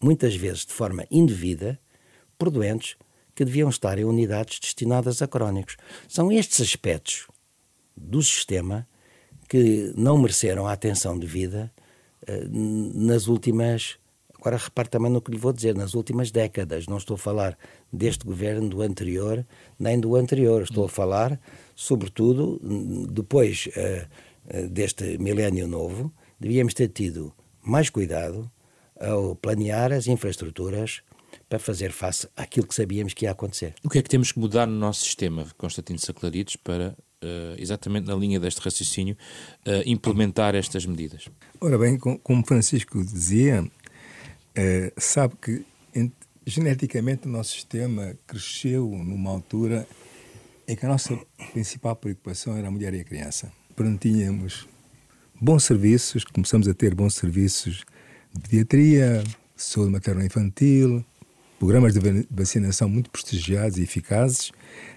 Muitas 0.01 0.35
vezes 0.35 0.65
de 0.65 0.73
forma 0.73 1.05
indevida, 1.11 1.79
por 2.39 2.49
doentes 2.49 2.97
que 3.39 3.45
deviam 3.45 3.71
estar 3.71 3.97
em 4.01 4.05
unidades 4.05 4.59
destinadas 4.59 5.23
a 5.23 5.29
crónicos. 5.29 5.77
São 6.09 6.33
estes 6.33 6.61
aspectos 6.61 7.29
do 7.97 8.21
sistema 8.21 8.85
que 9.49 9.93
não 9.97 10.19
mereceram 10.19 10.67
a 10.67 10.73
atenção 10.73 11.17
devida 11.17 11.73
uh, 12.29 12.49
nas 12.99 13.29
últimas 13.29 13.97
Agora 14.41 14.57
repare 14.57 14.89
também 14.89 15.11
no 15.11 15.21
que 15.21 15.33
lhe 15.33 15.37
vou 15.37 15.53
dizer, 15.53 15.75
nas 15.75 15.95
últimas 15.95 16.31
décadas, 16.31 16.87
não 16.87 16.97
estou 16.97 17.17
a 17.17 17.19
falar 17.19 17.59
deste 17.93 18.25
governo, 18.25 18.69
do 18.69 18.83
anterior, 18.83 19.45
nem 19.77 19.99
do 19.99 20.15
anterior, 20.15 20.63
estou 20.63 20.85
a 20.85 20.89
falar, 20.89 21.41
sobretudo, 21.75 22.61
depois 23.11 23.69
uh, 23.69 24.69
deste 24.69 25.19
milénio 25.19 25.67
novo, 25.67 26.13
devíamos 26.39 26.73
ter 26.73 26.87
tido 26.87 27.35
mais 27.65 27.91
cuidado 27.91 28.49
ao 29.01 29.35
planear 29.35 29.93
as 29.93 30.07
infraestruturas 30.07 31.03
para 31.49 31.59
fazer 31.59 31.93
face 31.93 32.29
àquilo 32.37 32.67
que 32.67 32.75
sabíamos 32.75 33.15
que 33.15 33.25
ia 33.25 33.31
acontecer. 33.31 33.75
O 33.83 33.89
que 33.89 33.99
é 33.99 34.03
que 34.03 34.09
temos 34.09 34.33
que 34.33 34.39
mudar 34.39 34.67
no 34.67 34.79
nosso 34.79 35.05
sistema, 35.05 35.47
Constantino 35.57 35.99
Saclarides, 35.99 36.57
para, 36.57 36.95
uh, 37.23 37.55
exatamente 37.57 38.07
na 38.07 38.15
linha 38.15 38.39
deste 38.39 38.61
raciocínio, 38.61 39.17
uh, 39.67 39.83
implementar 39.87 40.55
estas 40.55 40.85
medidas? 40.85 41.29
Ora 41.61 41.79
bem, 41.79 41.99
como 41.99 42.45
Francisco 42.47 43.03
dizia, 43.03 43.63
uh, 43.63 45.01
sabe 45.01 45.35
que 45.41 45.65
geneticamente 46.47 47.27
o 47.27 47.31
nosso 47.31 47.53
sistema 47.53 48.15
cresceu 48.27 48.89
numa 48.89 49.31
altura 49.31 49.87
em 50.67 50.77
que 50.77 50.85
a 50.85 50.89
nossa 50.89 51.19
principal 51.53 51.97
preocupação 51.97 52.57
era 52.57 52.69
a 52.69 52.71
mulher 52.71 52.93
e 52.95 53.01
a 53.01 53.05
criança. 53.05 53.51
Portanto, 53.75 54.01
tínhamos 54.01 54.67
bons 55.41 55.65
serviços, 55.65 56.25
começamos 56.25 56.69
a 56.69 56.75
ter 56.75 56.95
bons 56.95 57.15
serviços 57.15 57.85
de 58.35 58.41
pediatria, 58.41 59.25
saúde 59.57 59.93
materno-infantil, 59.93 61.05
programas 61.59 61.95
de 61.95 62.27
vacinação 62.31 62.89
muito 62.89 63.11
prestigiados 63.11 63.79
e 63.79 63.83
eficazes, 63.83 64.53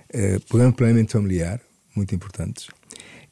eh, 0.10 0.40
programa 0.48 0.72
de 0.72 0.78
planeamento 0.78 1.12
familiar, 1.14 1.60
muito 1.96 2.14
importantes. 2.14 2.68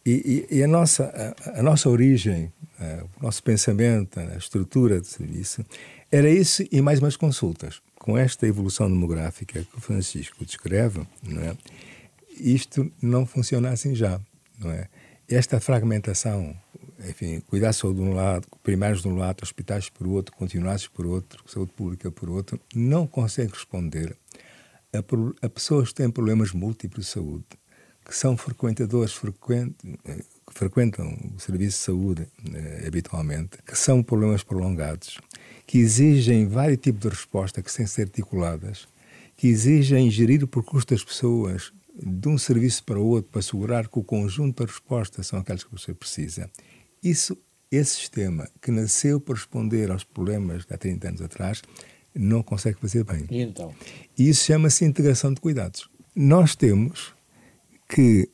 E, 0.05 0.47
e, 0.51 0.57
e 0.57 0.63
a, 0.63 0.67
nossa, 0.67 1.35
a, 1.45 1.59
a, 1.59 1.63
nossa 1.63 1.89
origem, 1.89 2.51
eh, 2.79 3.03
o 3.19 3.23
nosso 3.23 3.43
pensamento, 3.43 4.19
a 4.19 4.35
estrutura 4.35 4.99
de 4.99 5.07
serviço, 5.07 5.63
era 6.11 6.29
isso 6.29 6.63
e 6.71 6.81
mais 6.81 6.99
umas 6.99 7.15
consultas. 7.15 7.81
Com 7.95 8.17
esta 8.17 8.47
evolução 8.47 8.89
demográfica 8.89 9.63
que 9.63 9.77
o 9.77 9.81
Francisco 9.81 10.43
descreve, 10.45 11.05
não 11.21 11.41
é? 11.41 11.55
isto 12.39 12.91
não 13.01 13.25
funciona 13.25 13.69
assim 13.69 13.93
já. 13.93 14.19
Não 14.57 14.71
é? 14.71 14.87
Esta 15.27 15.59
fragmentação 15.59 16.55
enfim, 17.07 17.39
cuidar 17.41 17.71
de 17.71 17.77
de 17.79 18.01
um 18.01 18.13
lado, 18.13 18.47
primários 18.63 19.01
de 19.01 19.07
um 19.07 19.15
lado, 19.15 19.43
hospitais 19.43 19.89
por 19.89 20.07
outro, 20.07 20.35
continuados 20.35 20.87
por 20.87 21.05
outro, 21.05 21.43
saúde 21.47 21.71
pública 21.73 22.11
por 22.11 22.29
outro, 22.29 22.59
não 22.75 23.07
consegue 23.07 23.53
responder 23.53 24.15
a, 24.93 25.45
a 25.45 25.49
pessoas 25.49 25.89
que 25.89 25.95
têm 25.95 26.09
problemas 26.09 26.51
múltiplos 26.51 27.05
de 27.05 27.11
saúde, 27.11 27.45
que 28.03 28.15
são 28.15 28.35
frequentadores 28.35 29.13
frequent, 29.13 29.73
eh, 30.05 30.15
que 30.47 30.53
frequentam 30.53 31.15
o 31.35 31.39
serviço 31.39 31.77
de 31.77 31.83
saúde 31.83 32.27
eh, 32.53 32.83
habitualmente, 32.87 33.59
que 33.65 33.77
são 33.77 34.01
problemas 34.01 34.43
prolongados, 34.43 35.19
que 35.65 35.77
exigem 35.77 36.47
vários 36.47 36.79
tipos 36.79 37.01
de 37.01 37.09
resposta 37.09 37.61
que 37.61 37.73
têm 37.73 37.85
que 37.85 37.91
ser 37.91 38.03
articuladas, 38.03 38.87
que 39.37 39.47
exigem 39.47 40.09
gerir 40.09 40.43
o 40.43 40.47
percurso 40.47 40.87
das 40.87 41.03
pessoas 41.03 41.71
de 42.01 42.27
um 42.27 42.37
serviço 42.37 42.83
para 42.83 42.99
o 42.99 43.05
outro 43.05 43.29
para 43.31 43.39
assegurar 43.39 43.87
que 43.87 43.99
o 43.99 44.03
conjunto 44.03 44.65
de 44.65 44.71
respostas 44.71 45.27
são 45.27 45.39
aquelas 45.39 45.63
que 45.63 45.71
você 45.71 45.93
precisa 45.93 46.49
isso, 47.03 47.37
esse 47.71 47.95
sistema 47.95 48.49
que 48.61 48.71
nasceu 48.71 49.19
para 49.19 49.35
responder 49.35 49.91
aos 49.91 50.03
problemas 50.03 50.65
de 50.65 50.73
há 50.73 50.77
30 50.77 51.07
anos 51.07 51.21
atrás 51.21 51.61
não 52.13 52.41
consegue 52.41 52.79
fazer 52.79 53.03
bem. 53.03 53.25
E 53.29 53.41
então? 53.41 53.73
Isso 54.17 54.45
chama-se 54.45 54.85
integração 54.85 55.33
de 55.33 55.39
cuidados. 55.39 55.89
Nós 56.15 56.55
temos 56.55 57.13
que 57.87 58.29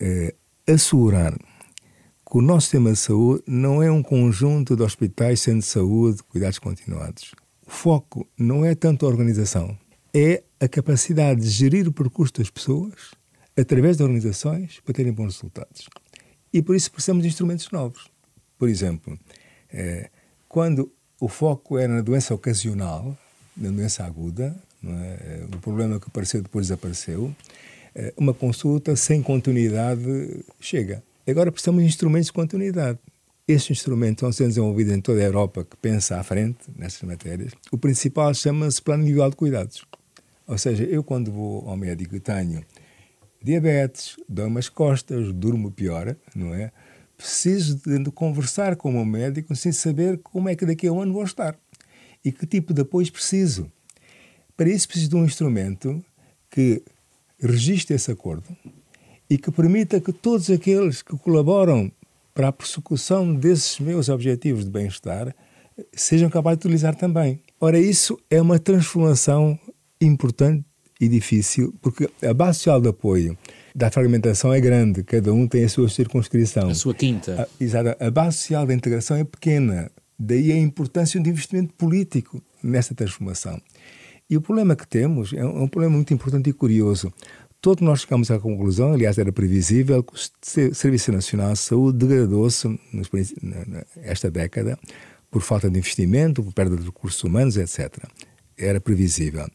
eh, 0.00 0.34
assegurar 0.66 1.34
que 1.34 2.38
o 2.38 2.42
nosso 2.42 2.62
sistema 2.62 2.92
de 2.92 2.98
saúde 2.98 3.42
não 3.46 3.82
é 3.82 3.90
um 3.90 4.02
conjunto 4.02 4.74
de 4.74 4.82
hospitais, 4.82 5.40
centros 5.40 5.66
de 5.66 5.70
saúde, 5.70 6.22
cuidados 6.24 6.58
continuados. 6.58 7.34
O 7.66 7.70
foco 7.70 8.26
não 8.38 8.64
é 8.64 8.74
tanto 8.74 9.06
a 9.06 9.08
organização, 9.08 9.76
é 10.14 10.42
a 10.58 10.68
capacidade 10.68 11.42
de 11.42 11.48
gerir 11.48 11.86
o 11.86 11.92
percurso 11.92 12.34
das 12.34 12.50
pessoas 12.50 13.12
através 13.56 13.96
de 13.96 14.02
organizações 14.02 14.80
para 14.80 14.94
terem 14.94 15.12
bons 15.12 15.34
resultados. 15.36 15.88
E 16.52 16.62
por 16.62 16.76
isso 16.76 16.90
precisamos 16.90 17.22
de 17.22 17.28
instrumentos 17.28 17.70
novos. 17.70 18.10
Por 18.58 18.68
exemplo, 18.68 19.18
é, 19.72 20.10
quando 20.48 20.92
o 21.18 21.28
foco 21.28 21.78
era 21.78 21.92
na 21.92 22.00
doença 22.00 22.34
ocasional, 22.34 23.16
na 23.56 23.70
doença 23.70 24.04
aguda, 24.04 24.54
é? 24.84 25.44
o 25.52 25.58
problema 25.58 25.98
que 25.98 26.08
apareceu 26.08 26.42
depois 26.42 26.66
desapareceu, 26.66 27.34
é, 27.94 28.12
uma 28.16 28.34
consulta 28.34 28.96
sem 28.96 29.22
continuidade 29.22 30.44
chega. 30.60 31.02
Agora 31.26 31.52
precisamos 31.52 31.82
de 31.82 31.88
instrumentos 31.88 32.26
de 32.26 32.32
continuidade. 32.32 32.98
Estes 33.46 33.78
instrumentos 33.78 34.22
vão 34.22 34.32
ser 34.32 34.46
desenvolvidos 34.46 34.92
em 34.92 35.00
toda 35.00 35.20
a 35.20 35.24
Europa 35.24 35.64
que 35.64 35.76
pensa 35.76 36.18
à 36.18 36.22
frente 36.22 36.58
nessas 36.76 37.02
matérias. 37.02 37.52
O 37.70 37.78
principal 37.78 38.32
chama-se 38.34 38.80
Plano 38.80 39.02
Individual 39.02 39.30
de 39.30 39.36
Cuidados. 39.36 39.84
Ou 40.46 40.58
seja, 40.58 40.84
eu 40.84 41.02
quando 41.02 41.30
vou 41.30 41.68
ao 41.68 41.76
médico 41.76 42.16
e 42.16 42.20
tenho 42.20 42.64
diabetes, 43.44 44.16
dou 44.28 44.46
umas 44.46 44.68
costas, 44.68 45.32
durmo 45.32 45.70
pior, 45.70 46.16
não 46.34 46.54
é? 46.54 46.70
Preciso 47.16 47.80
de 47.84 48.10
conversar 48.10 48.76
com 48.76 48.90
o 48.90 48.92
meu 48.92 49.04
médico 49.04 49.54
sem 49.54 49.72
saber 49.72 50.18
como 50.18 50.48
é 50.48 50.56
que 50.56 50.66
daqui 50.66 50.86
a 50.86 50.92
um 50.92 51.00
ano 51.00 51.12
vou 51.12 51.24
estar 51.24 51.56
e 52.24 52.30
que 52.32 52.46
tipo 52.46 52.72
de 52.72 52.82
apoio 52.82 53.10
preciso. 53.12 53.70
Para 54.56 54.68
isso 54.68 54.86
preciso 54.88 55.10
de 55.10 55.16
um 55.16 55.24
instrumento 55.24 56.04
que 56.50 56.82
registre 57.38 57.96
esse 57.96 58.10
acordo 58.10 58.56
e 59.28 59.38
que 59.38 59.50
permita 59.50 60.00
que 60.00 60.12
todos 60.12 60.50
aqueles 60.50 61.02
que 61.02 61.16
colaboram 61.16 61.90
para 62.34 62.48
a 62.48 62.52
persecução 62.52 63.34
desses 63.34 63.78
meus 63.80 64.08
objetivos 64.08 64.64
de 64.64 64.70
bem-estar 64.70 65.34
sejam 65.92 66.30
capazes 66.30 66.58
de 66.58 66.66
utilizar 66.66 66.94
também. 66.94 67.40
Ora, 67.60 67.78
isso 67.78 68.18
é 68.30 68.40
uma 68.40 68.58
transformação 68.58 69.58
importante 70.00 70.64
e 71.02 71.08
difícil, 71.08 71.74
porque 71.82 72.08
a 72.22 72.32
base 72.32 72.58
social 72.58 72.80
de 72.80 72.88
apoio 72.88 73.36
da 73.74 73.90
fragmentação 73.90 74.52
é 74.52 74.60
grande, 74.60 75.02
cada 75.02 75.34
um 75.34 75.48
tem 75.48 75.64
a 75.64 75.68
sua 75.68 75.88
circunscrição. 75.88 76.68
A 76.68 76.74
sua 76.74 76.94
quinta. 76.94 77.42
A, 77.42 77.64
exato. 77.64 77.96
A 77.98 78.08
base 78.08 78.38
social 78.38 78.64
da 78.64 78.72
integração 78.72 79.16
é 79.16 79.24
pequena, 79.24 79.90
daí 80.16 80.52
a 80.52 80.56
importância 80.56 81.20
de 81.20 81.28
investimento 81.28 81.74
político 81.74 82.40
nessa 82.62 82.94
transformação. 82.94 83.60
E 84.30 84.36
o 84.36 84.40
problema 84.40 84.76
que 84.76 84.86
temos 84.86 85.32
é 85.32 85.44
um, 85.44 85.58
é 85.58 85.62
um 85.62 85.68
problema 85.68 85.96
muito 85.96 86.14
importante 86.14 86.48
e 86.48 86.52
curioso. 86.52 87.12
Todos 87.60 87.84
nós 87.84 88.02
chegamos 88.02 88.30
à 88.30 88.38
conclusão, 88.38 88.92
aliás, 88.92 89.18
era 89.18 89.32
previsível, 89.32 90.04
que 90.04 90.14
o 90.14 90.74
Serviço 90.74 91.10
Nacional 91.10 91.52
de 91.52 91.58
Saúde 91.58 91.98
degradou-se 91.98 92.68
nesta 93.96 94.30
década 94.30 94.78
por 95.30 95.42
falta 95.42 95.68
de 95.68 95.78
investimento, 95.78 96.44
por 96.44 96.52
perda 96.52 96.76
de 96.76 96.84
recursos 96.84 97.22
humanos, 97.24 97.56
etc 97.56 98.04
era 98.58 98.80
previsível. 98.80 99.46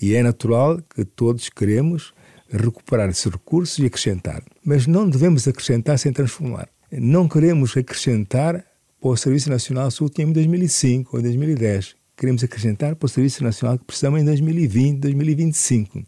E 0.00 0.14
é 0.14 0.22
natural 0.22 0.80
que 0.94 1.04
todos 1.04 1.48
queremos 1.48 2.12
recuperar 2.50 3.08
esses 3.08 3.24
recursos 3.24 3.78
e 3.78 3.86
acrescentar. 3.86 4.42
Mas 4.64 4.86
não 4.86 5.08
devemos 5.08 5.46
acrescentar 5.46 5.98
sem 5.98 6.12
transformar. 6.12 6.68
Não 6.92 7.28
queremos 7.28 7.76
acrescentar 7.76 8.64
para 9.00 9.10
o 9.10 9.16
Serviço 9.16 9.50
Nacional 9.50 9.90
Saúde 9.90 10.14
que 10.14 10.22
em 10.22 10.32
2005 10.32 11.16
ou 11.16 11.22
2010. 11.22 11.94
Queremos 12.16 12.42
acrescentar 12.42 12.96
para 12.96 13.04
o 13.04 13.08
Serviço 13.08 13.44
Nacional 13.44 13.78
que 13.78 13.84
precisamos 13.84 14.20
em 14.20 14.24
2020, 14.24 15.00
2025. 15.00 16.02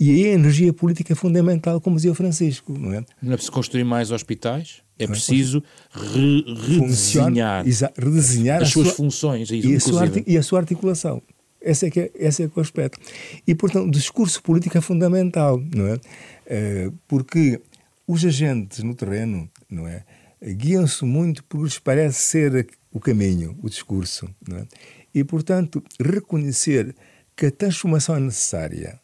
E 0.00 0.10
aí 0.10 0.30
a 0.30 0.32
energia 0.32 0.72
política 0.72 1.12
é 1.12 1.16
fundamental, 1.16 1.78
como 1.78 1.96
dizia 1.96 2.10
o 2.10 2.14
Francisco. 2.14 2.72
Não 2.72 2.94
é, 2.94 3.04
não 3.20 3.32
é 3.32 3.36
preciso 3.36 3.52
construir 3.52 3.84
mais 3.84 4.10
hospitais? 4.10 4.82
É, 4.98 5.04
é 5.04 5.06
preciso 5.06 5.62
re 5.90 6.44
redesenhar, 6.54 7.64
redesenhar 7.98 8.62
as 8.62 8.70
suas 8.70 8.88
sua, 8.88 8.96
funções 8.96 9.50
e, 9.50 9.76
a 9.76 9.80
sua, 9.80 10.04
e 10.26 10.38
a 10.38 10.42
sua 10.42 10.60
articulação. 10.60 11.22
Esse 11.62 11.86
é 11.86 11.90
que 11.90 12.00
é, 12.00 12.10
esse 12.14 12.42
é, 12.42 12.46
é 12.46 12.50
o 12.54 12.60
aspecto. 12.60 12.98
E, 13.46 13.54
portanto, 13.54 13.88
o 13.88 13.90
discurso 13.90 14.42
político 14.42 14.76
é 14.76 14.80
fundamental, 14.80 15.62
não 15.74 15.86
é? 15.86 16.00
Eh, 16.46 16.90
porque 17.06 17.60
os 18.06 18.24
agentes 18.24 18.82
no 18.82 18.94
terreno, 18.94 19.48
não 19.70 19.86
é? 19.86 20.04
Guiam-se 20.42 21.04
muito 21.04 21.44
por 21.44 21.62
lhes 21.62 21.78
parece 21.78 22.20
ser 22.20 22.68
o 22.92 22.98
caminho, 22.98 23.56
o 23.62 23.70
discurso, 23.70 24.28
não 24.46 24.58
é? 24.58 24.66
E, 25.14 25.22
portanto, 25.22 25.82
reconhecer 26.00 26.94
que 27.36 27.46
a 27.46 27.50
transformação 27.50 28.16
é 28.16 28.20
necessária, 28.20 29.00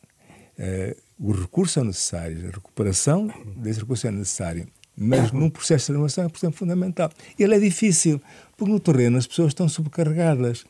uh, 0.58 0.96
o 1.18 1.32
recurso 1.32 1.80
é 1.80 1.84
necessário, 1.84 2.48
a 2.48 2.50
recuperação 2.50 3.32
desse 3.56 3.80
recurso 3.80 4.06
é 4.06 4.10
necessário, 4.10 4.66
mas 4.96 5.32
num 5.32 5.48
processo 5.48 5.82
de 5.82 5.86
transformação 5.86 6.24
é, 6.24 6.28
portanto, 6.28 6.54
fundamental. 6.54 7.10
Ele 7.38 7.54
é 7.54 7.58
difícil, 7.58 8.20
porque 8.56 8.72
no 8.72 8.80
terreno 8.80 9.16
as 9.16 9.26
pessoas 9.26 9.48
estão 9.48 9.68
sobrecarregadas 9.68 10.64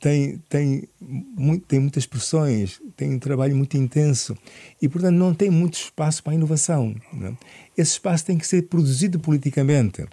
tem, 0.00 0.40
tem, 0.48 0.88
muito, 1.00 1.66
tem 1.66 1.80
muitas 1.80 2.06
pressões, 2.06 2.80
tem 2.96 3.14
um 3.14 3.18
trabalho 3.18 3.56
muito 3.56 3.76
intenso 3.76 4.36
e, 4.80 4.88
portanto, 4.88 5.16
não 5.16 5.34
tem 5.34 5.50
muito 5.50 5.74
espaço 5.74 6.22
para 6.22 6.32
a 6.32 6.36
inovação. 6.36 6.94
É? 7.22 7.32
Esse 7.76 7.92
espaço 7.92 8.24
tem 8.26 8.38
que 8.38 8.46
ser 8.46 8.62
produzido 8.62 9.18
politicamente, 9.18 10.06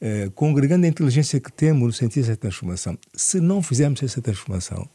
eh, 0.00 0.30
congregando 0.34 0.86
a 0.86 0.88
inteligência 0.88 1.40
que 1.40 1.52
temos 1.52 1.86
no 1.86 1.92
sentido 1.92 2.24
dessa 2.24 2.36
transformação. 2.36 2.96
Se 3.14 3.40
não 3.40 3.62
fizermos 3.62 4.02
essa 4.02 4.22
transformação, 4.22 4.88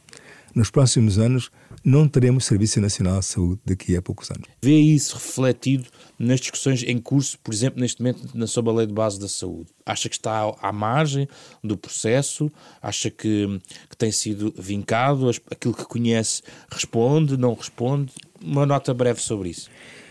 nos 0.54 0.70
próximos 0.70 1.18
anos 1.18 1.50
não 1.84 2.08
teremos 2.08 2.44
Serviço 2.44 2.80
Nacional 2.80 3.20
de 3.20 3.26
Saúde 3.26 3.60
daqui 3.64 3.96
a 3.96 4.02
poucos 4.02 4.30
anos. 4.30 4.44
Vê 4.60 4.76
isso 4.76 5.14
refletido 5.14 5.88
nas 6.18 6.40
discussões 6.40 6.82
em 6.82 6.98
curso, 6.98 7.38
por 7.38 7.54
exemplo, 7.54 7.80
neste 7.80 8.02
momento, 8.02 8.36
na 8.36 8.46
sobre 8.46 8.70
a 8.70 8.74
lei 8.74 8.86
de 8.86 8.92
base 8.92 9.18
da 9.18 9.28
saúde? 9.28 9.70
Acha 9.86 10.08
que 10.08 10.16
está 10.16 10.52
à 10.60 10.72
margem 10.72 11.28
do 11.62 11.76
processo? 11.76 12.50
Acha 12.82 13.10
que, 13.10 13.60
que 13.88 13.96
tem 13.96 14.10
sido 14.10 14.52
vincado? 14.58 15.30
Aquilo 15.50 15.74
que 15.74 15.84
conhece 15.84 16.42
responde, 16.70 17.36
não 17.36 17.54
responde? 17.54 18.12
Uma 18.42 18.66
nota 18.66 18.92
breve 18.92 19.20
sobre 19.20 19.50
isso. 19.50 19.70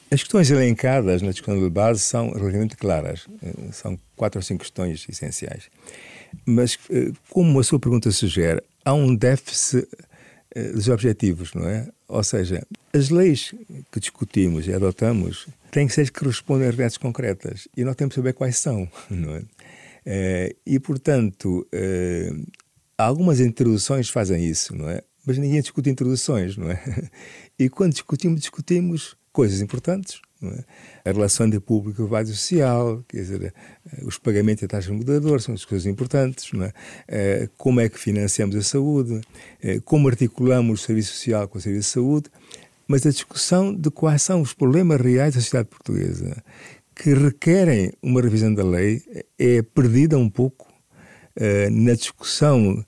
As 0.10 0.22
questões 0.22 0.50
elencadas 0.50 1.22
na 1.22 1.32
discussão 1.32 1.62
de 1.62 1.70
base 1.70 2.00
são 2.00 2.32
relativamente 2.32 2.78
claras. 2.78 3.28
Eh, 3.44 3.72
são 3.74 4.00
quatro 4.16 4.40
ou 4.40 4.44
cinco 4.44 4.62
questões 4.62 5.06
essenciais. 5.10 5.70
Mas, 6.46 6.80
eh, 6.90 7.12
como 7.30 7.60
a 7.60 7.64
sua 7.64 7.78
pergunta 7.78 8.10
sugere, 8.12 8.64
há 8.86 8.94
um 8.94 9.14
déficit 9.14 9.86
dos 10.74 10.88
objetivos, 10.90 11.54
não 11.54 11.68
é? 11.68 11.88
Ou 12.08 12.24
seja, 12.24 12.66
as 12.94 13.10
leis 13.10 13.54
que 13.92 14.00
discutimos 14.00 14.68
e 14.68 14.74
adotamos 14.74 15.48
têm 15.72 15.88
que 15.88 15.94
ser 15.94 16.10
que 16.12 16.24
respondem 16.24 16.64
a 16.64 16.72
realidades 16.72 16.98
concretas 16.98 17.68
e 17.76 17.84
nós 17.84 17.96
temos 17.96 18.14
que 18.14 18.20
saber 18.20 18.34
quais 18.34 18.58
são, 18.58 18.90
não 19.10 19.36
é? 19.36 20.54
E, 20.66 20.80
portanto, 20.80 21.68
algumas 22.98 23.40
introduções 23.40 24.10
fazem 24.10 24.46
isso, 24.46 24.76
não 24.76 24.90
é? 24.90 25.02
Mas 25.26 25.38
ninguém 25.38 25.62
discute 25.62 25.90
introduções, 25.90 26.56
não 26.56 26.72
é? 26.72 26.82
E 27.60 27.70
quando 27.70 27.94
discutimos, 27.94 28.40
discutimos 28.40 29.18
coisas 29.34 29.62
importantes. 29.62 30.22
É? 30.44 31.10
A 31.10 31.14
relação 31.14 31.48
entre 31.48 31.60
público 31.60 32.04
e 32.04 32.08
base 32.08 32.36
social, 32.36 33.04
quer 33.08 33.18
dizer, 33.18 33.44
eh, 33.46 34.04
os 34.04 34.18
pagamentos 34.20 34.64
e 34.64 34.68
taxas 34.68 34.92
moderadoras 34.92 35.44
são 35.44 35.56
as 35.56 35.66
coisas 35.66 35.88
importantes. 35.88 36.52
É? 36.62 36.74
Eh, 37.08 37.50
como 37.58 37.80
é 37.80 37.90
que 37.90 38.00
financiamos 38.00 38.56
a 38.56 38.62
saúde, 38.62 39.22
eh, 39.62 39.80
como 39.84 40.08
articulamos 40.08 40.82
o 40.82 40.86
serviço 40.86 41.14
social 41.14 41.48
com 41.48 41.58
o 41.58 41.62
serviço 41.62 41.88
de 41.88 41.94
saúde, 41.94 42.30
mas 42.88 43.06
a 43.06 43.10
discussão 43.10 43.74
de 43.74 43.90
quais 43.90 44.22
são 44.22 44.42
os 44.42 44.54
problemas 44.54 45.02
reais 45.02 45.34
da 45.34 45.42
sociedade 45.42 45.70
portuguesa 45.70 46.44
que 46.96 47.14
requerem 47.14 47.92
uma 48.02 48.22
revisão 48.22 48.54
da 48.54 48.64
lei 48.64 49.02
é 49.38 49.62
perdida 49.62 50.18
um 50.18 50.30
pouco 50.30 50.66
na 51.72 51.94
discussão 51.94 52.84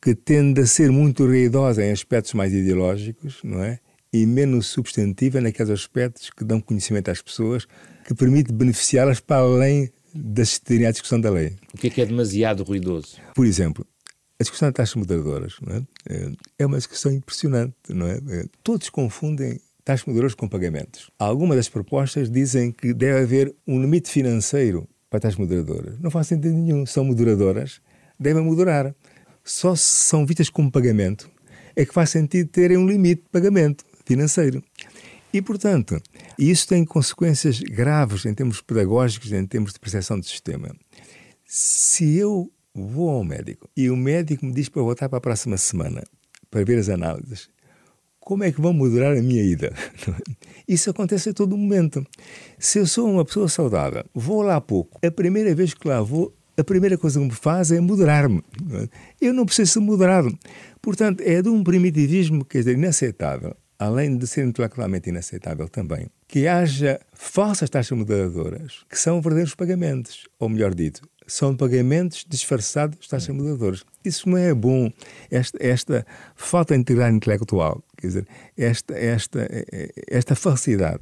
que 0.00 0.14
tende 0.14 0.62
a 0.62 0.66
ser 0.66 0.90
muito 0.90 1.26
ruidosa 1.26 1.84
em 1.84 1.90
aspectos 1.90 2.32
mais 2.32 2.54
ideológicos, 2.54 3.40
não 3.44 3.62
é? 3.62 3.80
E 4.12 4.26
menos 4.26 4.66
substantiva 4.66 5.40
naqueles 5.40 5.70
aspectos 5.70 6.30
que 6.30 6.44
dão 6.44 6.60
conhecimento 6.60 7.10
às 7.10 7.22
pessoas, 7.22 7.66
que 8.04 8.14
permite 8.14 8.52
beneficiá-las 8.52 9.20
para 9.20 9.42
além 9.42 9.90
da 10.12 10.42
assistirem 10.42 10.86
à 10.86 10.90
discussão 10.90 11.20
da 11.20 11.30
lei. 11.30 11.56
O 11.72 11.78
que 11.78 11.86
é 11.86 11.90
que 11.90 12.00
é 12.00 12.06
demasiado 12.06 12.64
ruidoso? 12.64 13.16
Por 13.34 13.46
exemplo, 13.46 13.86
a 14.38 14.42
discussão 14.42 14.68
de 14.68 14.74
taxas 14.74 14.96
moderadoras 14.96 15.56
é? 16.08 16.32
é? 16.58 16.66
uma 16.66 16.78
discussão 16.78 17.12
impressionante. 17.12 17.74
Não 17.88 18.06
é? 18.06 18.18
é? 18.30 18.44
Todos 18.64 18.88
confundem 18.88 19.60
taxas 19.84 20.06
moderadoras 20.06 20.34
com 20.34 20.48
pagamentos. 20.48 21.10
Algumas 21.18 21.56
das 21.56 21.68
propostas 21.68 22.30
dizem 22.30 22.72
que 22.72 22.92
deve 22.92 23.20
haver 23.20 23.54
um 23.66 23.80
limite 23.80 24.10
financeiro 24.10 24.88
para 25.08 25.20
taxas 25.20 25.38
moderadoras. 25.38 25.98
Não 26.00 26.10
faz 26.10 26.26
sentido 26.26 26.54
nenhum. 26.54 26.84
São 26.84 27.04
moderadoras, 27.04 27.80
devem 28.18 28.42
moderar. 28.42 28.94
Só 29.44 29.76
se 29.76 29.84
são 29.84 30.26
vistas 30.26 30.50
como 30.50 30.70
pagamento 30.70 31.30
é 31.76 31.84
que 31.84 31.94
faz 31.94 32.10
sentido 32.10 32.48
terem 32.48 32.76
um 32.76 32.86
limite 32.86 33.22
de 33.22 33.28
pagamento 33.28 33.84
financeiro. 34.10 34.60
E, 35.32 35.40
portanto, 35.40 36.02
isso 36.36 36.66
tem 36.66 36.84
consequências 36.84 37.60
graves 37.60 38.26
em 38.26 38.34
termos 38.34 38.60
pedagógicos, 38.60 39.32
em 39.32 39.46
termos 39.46 39.72
de 39.72 39.78
percepção 39.78 40.18
do 40.18 40.26
sistema. 40.26 40.74
Se 41.44 42.16
eu 42.16 42.50
vou 42.74 43.08
ao 43.10 43.22
médico 43.22 43.68
e 43.76 43.88
o 43.88 43.96
médico 43.96 44.44
me 44.44 44.52
diz 44.52 44.68
para 44.68 44.82
voltar 44.82 45.08
para 45.08 45.18
a 45.18 45.20
próxima 45.20 45.56
semana 45.56 46.02
para 46.50 46.64
ver 46.64 46.80
as 46.80 46.88
análises, 46.88 47.48
como 48.18 48.42
é 48.42 48.50
que 48.50 48.60
vão 48.60 48.72
moderar 48.72 49.16
a 49.16 49.22
minha 49.22 49.42
ida? 49.42 49.72
Isso 50.66 50.90
acontece 50.90 51.28
a 51.28 51.32
todo 51.32 51.56
momento. 51.56 52.04
Se 52.58 52.80
eu 52.80 52.86
sou 52.86 53.08
uma 53.08 53.24
pessoa 53.24 53.48
saudável, 53.48 54.04
vou 54.12 54.42
lá 54.42 54.60
pouco, 54.60 54.98
a 55.06 55.10
primeira 55.12 55.54
vez 55.54 55.72
que 55.72 55.86
lá 55.86 56.02
vou, 56.02 56.34
a 56.56 56.64
primeira 56.64 56.98
coisa 56.98 57.20
que 57.20 57.26
me 57.26 57.32
faz 57.32 57.70
é 57.70 57.80
moderar-me. 57.80 58.42
Eu 59.20 59.32
não 59.32 59.46
preciso 59.46 59.74
ser 59.74 59.80
moderado. 59.80 60.36
Portanto, 60.82 61.20
é 61.20 61.40
de 61.40 61.48
um 61.48 61.62
primitivismo, 61.62 62.44
quer 62.44 62.58
dizer, 62.58 62.74
inaceitável 62.74 63.54
além 63.80 64.14
de 64.14 64.26
ser 64.26 64.44
intelectualmente 64.44 65.08
inaceitável 65.08 65.66
também, 65.66 66.10
que 66.28 66.46
haja 66.46 67.00
falsas 67.14 67.70
taxas 67.70 67.96
moderadoras, 67.96 68.84
que 68.90 68.98
são 68.98 69.22
verdadeiros 69.22 69.54
pagamentos, 69.54 70.28
ou 70.38 70.50
melhor 70.50 70.74
dito, 70.74 71.08
são 71.26 71.56
pagamentos 71.56 72.26
disfarçados 72.28 72.98
de 72.98 73.08
taxas 73.08 73.34
moderadoras. 73.34 73.82
Isso 74.04 74.28
não 74.28 74.36
é 74.36 74.52
bom, 74.52 74.92
esta, 75.30 75.56
esta 75.58 76.06
falta 76.36 76.74
de 76.74 76.80
integridade 76.80 77.16
intelectual, 77.16 77.82
quer 77.96 78.08
dizer, 78.08 78.28
esta, 78.54 78.94
esta, 78.94 79.48
esta 80.06 80.34
falsidade 80.34 81.00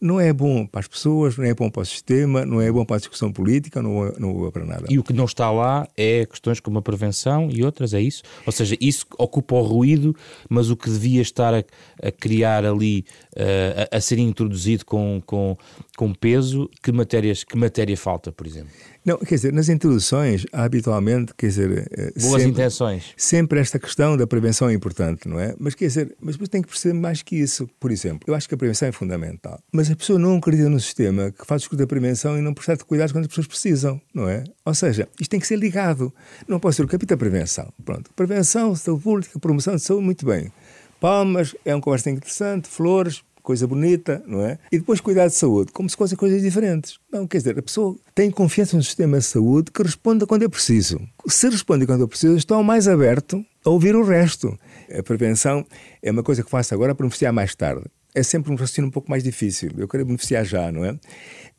não 0.00 0.20
é 0.20 0.32
bom 0.32 0.66
para 0.66 0.80
as 0.80 0.88
pessoas, 0.88 1.36
não 1.36 1.44
é 1.44 1.54
bom 1.54 1.70
para 1.70 1.82
o 1.82 1.86
sistema, 1.86 2.44
não 2.44 2.60
é 2.60 2.70
bom 2.70 2.84
para 2.84 2.96
a 2.96 2.98
discussão 2.98 3.32
política, 3.32 3.82
não 3.82 4.06
é, 4.06 4.12
não 4.18 4.46
é 4.46 4.50
para 4.50 4.64
nada. 4.64 4.86
E 4.88 4.98
o 4.98 5.02
que 5.02 5.12
não 5.12 5.24
está 5.24 5.50
lá 5.50 5.88
é 5.96 6.26
questões 6.26 6.60
como 6.60 6.78
a 6.78 6.82
prevenção 6.82 7.48
e 7.50 7.64
outras, 7.64 7.94
é 7.94 8.00
isso? 8.00 8.22
Ou 8.44 8.52
seja, 8.52 8.76
isso 8.80 9.06
ocupa 9.18 9.54
o 9.54 9.62
ruído, 9.62 10.14
mas 10.48 10.70
o 10.70 10.76
que 10.76 10.90
devia 10.90 11.22
estar 11.22 11.54
a, 11.54 11.64
a 12.02 12.12
criar 12.12 12.64
ali, 12.64 13.04
uh, 13.36 13.88
a, 13.90 13.96
a, 13.96 14.00
ser 14.00 14.18
introduzido 14.18 14.84
com, 14.84 15.22
com, 15.24 15.56
com 15.96 16.12
peso, 16.12 16.68
que, 16.82 16.92
matérias, 16.92 17.42
que 17.42 17.56
matéria 17.56 17.96
falta, 17.96 18.30
por 18.30 18.46
exemplo? 18.46 18.70
Não, 19.04 19.18
quer 19.18 19.36
dizer, 19.36 19.52
nas 19.52 19.68
introduções, 19.68 20.44
habitualmente, 20.52 21.32
quer 21.36 21.46
dizer... 21.46 21.88
Eh, 21.92 22.12
Boas 22.20 22.42
sempre, 22.42 22.62
intenções. 22.62 23.14
Sempre 23.16 23.60
esta 23.60 23.78
questão 23.78 24.16
da 24.16 24.26
prevenção 24.26 24.68
é 24.68 24.74
importante, 24.74 25.28
não 25.28 25.40
é? 25.40 25.54
Mas 25.58 25.74
quer 25.74 25.86
dizer, 25.86 26.16
mas 26.20 26.36
tem 26.48 26.60
que 26.60 26.68
perceber 26.68 26.94
mais 26.94 27.22
que 27.22 27.36
isso. 27.36 27.68
Por 27.80 27.90
exemplo, 27.90 28.20
eu 28.26 28.34
acho 28.34 28.48
que 28.48 28.54
a 28.54 28.58
prevenção 28.58 28.88
é 28.88 28.92
fundamental. 28.92 29.58
Mas 29.72 29.90
a 29.90 29.96
pessoa 29.96 30.18
não 30.18 30.36
acredita 30.36 30.68
no 30.68 30.80
sistema 30.80 31.30
que 31.30 31.46
faz 31.46 31.62
escuta 31.62 31.84
da 31.84 31.86
prevenção 31.86 32.36
e 32.36 32.42
não 32.42 32.52
presta 32.52 32.84
cuidados 32.84 33.12
quando 33.12 33.24
as 33.24 33.28
pessoas 33.28 33.46
precisam, 33.46 34.00
não 34.12 34.28
é? 34.28 34.44
Ou 34.64 34.74
seja, 34.74 35.08
isto 35.20 35.30
tem 35.30 35.40
que 35.40 35.46
ser 35.46 35.56
ligado. 35.56 36.12
Não 36.46 36.60
pode 36.60 36.76
ser 36.76 36.82
o 36.82 36.88
capítulo 36.88 37.16
da 37.16 37.16
prevenção. 37.16 37.72
Pronto. 37.84 38.10
Prevenção, 38.14 38.74
saúde 38.74 39.02
pública, 39.02 39.38
promoção 39.38 39.76
de 39.76 39.82
saúde, 39.82 40.04
muito 40.04 40.26
bem. 40.26 40.52
Palmas, 41.00 41.54
é 41.64 41.74
uma 41.74 41.80
conversa 41.80 42.10
interessante, 42.10 42.68
flores, 42.68 43.22
coisa 43.46 43.64
bonita, 43.64 44.24
não 44.26 44.44
é? 44.44 44.58
E 44.72 44.78
depois 44.78 45.00
cuidar 45.00 45.28
de 45.28 45.34
saúde, 45.34 45.70
como 45.70 45.88
se 45.88 45.96
fossem 45.96 46.18
coisas 46.18 46.42
diferentes. 46.42 46.98
Não, 47.12 47.28
quer 47.28 47.38
dizer, 47.38 47.56
a 47.56 47.62
pessoa 47.62 47.96
tem 48.12 48.28
confiança 48.28 48.76
no 48.76 48.82
sistema 48.82 49.20
de 49.20 49.24
saúde 49.24 49.70
que 49.70 49.80
responda 49.84 50.26
quando 50.26 50.42
é 50.42 50.48
preciso. 50.48 51.00
Se 51.28 51.48
responde 51.48 51.86
quando 51.86 52.02
é 52.02 52.06
preciso, 52.08 52.36
estão 52.36 52.60
mais 52.64 52.88
aberto 52.88 53.46
a 53.64 53.70
ouvir 53.70 53.94
o 53.94 54.02
resto. 54.02 54.58
A 54.92 55.00
prevenção 55.00 55.64
é 56.02 56.10
uma 56.10 56.24
coisa 56.24 56.42
que 56.42 56.50
faço 56.50 56.74
agora 56.74 56.92
para 56.92 57.04
beneficiar 57.04 57.32
mais 57.32 57.54
tarde. 57.54 57.84
É 58.12 58.22
sempre 58.24 58.50
um 58.50 58.56
raciocínio 58.56 58.88
um 58.88 58.90
pouco 58.90 59.08
mais 59.08 59.22
difícil. 59.22 59.70
Eu 59.78 59.86
quero 59.86 60.04
beneficiar 60.04 60.44
já, 60.44 60.72
não 60.72 60.84
é? 60.84 60.98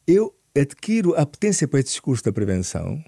Eu 0.06 0.36
adquiro 0.54 1.16
a 1.16 1.26
potência 1.26 1.70
para 1.70 1.80
esse 1.80 1.92
discurso 1.92 2.22
da 2.22 2.34
prevenção 2.34 3.02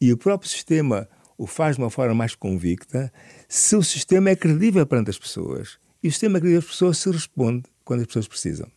e 0.00 0.12
o 0.12 0.16
próprio 0.16 0.48
sistema 0.48 1.08
o 1.36 1.48
faz 1.48 1.74
de 1.74 1.82
uma 1.82 1.90
forma 1.90 2.14
mais 2.14 2.36
convicta 2.36 3.12
se 3.48 3.74
o 3.74 3.82
sistema 3.82 4.30
é 4.30 4.36
credível 4.36 4.86
perante 4.86 5.10
as 5.10 5.18
pessoas. 5.18 5.78
E 6.00 6.06
o 6.06 6.12
sistema 6.12 6.38
é 6.38 6.40
credível 6.40 6.60
as 6.60 6.66
pessoas 6.66 6.98
se 6.98 7.10
responde 7.10 7.64
quando 7.90 8.02
as 8.02 8.06
pessoas 8.06 8.28
precisam. 8.28 8.68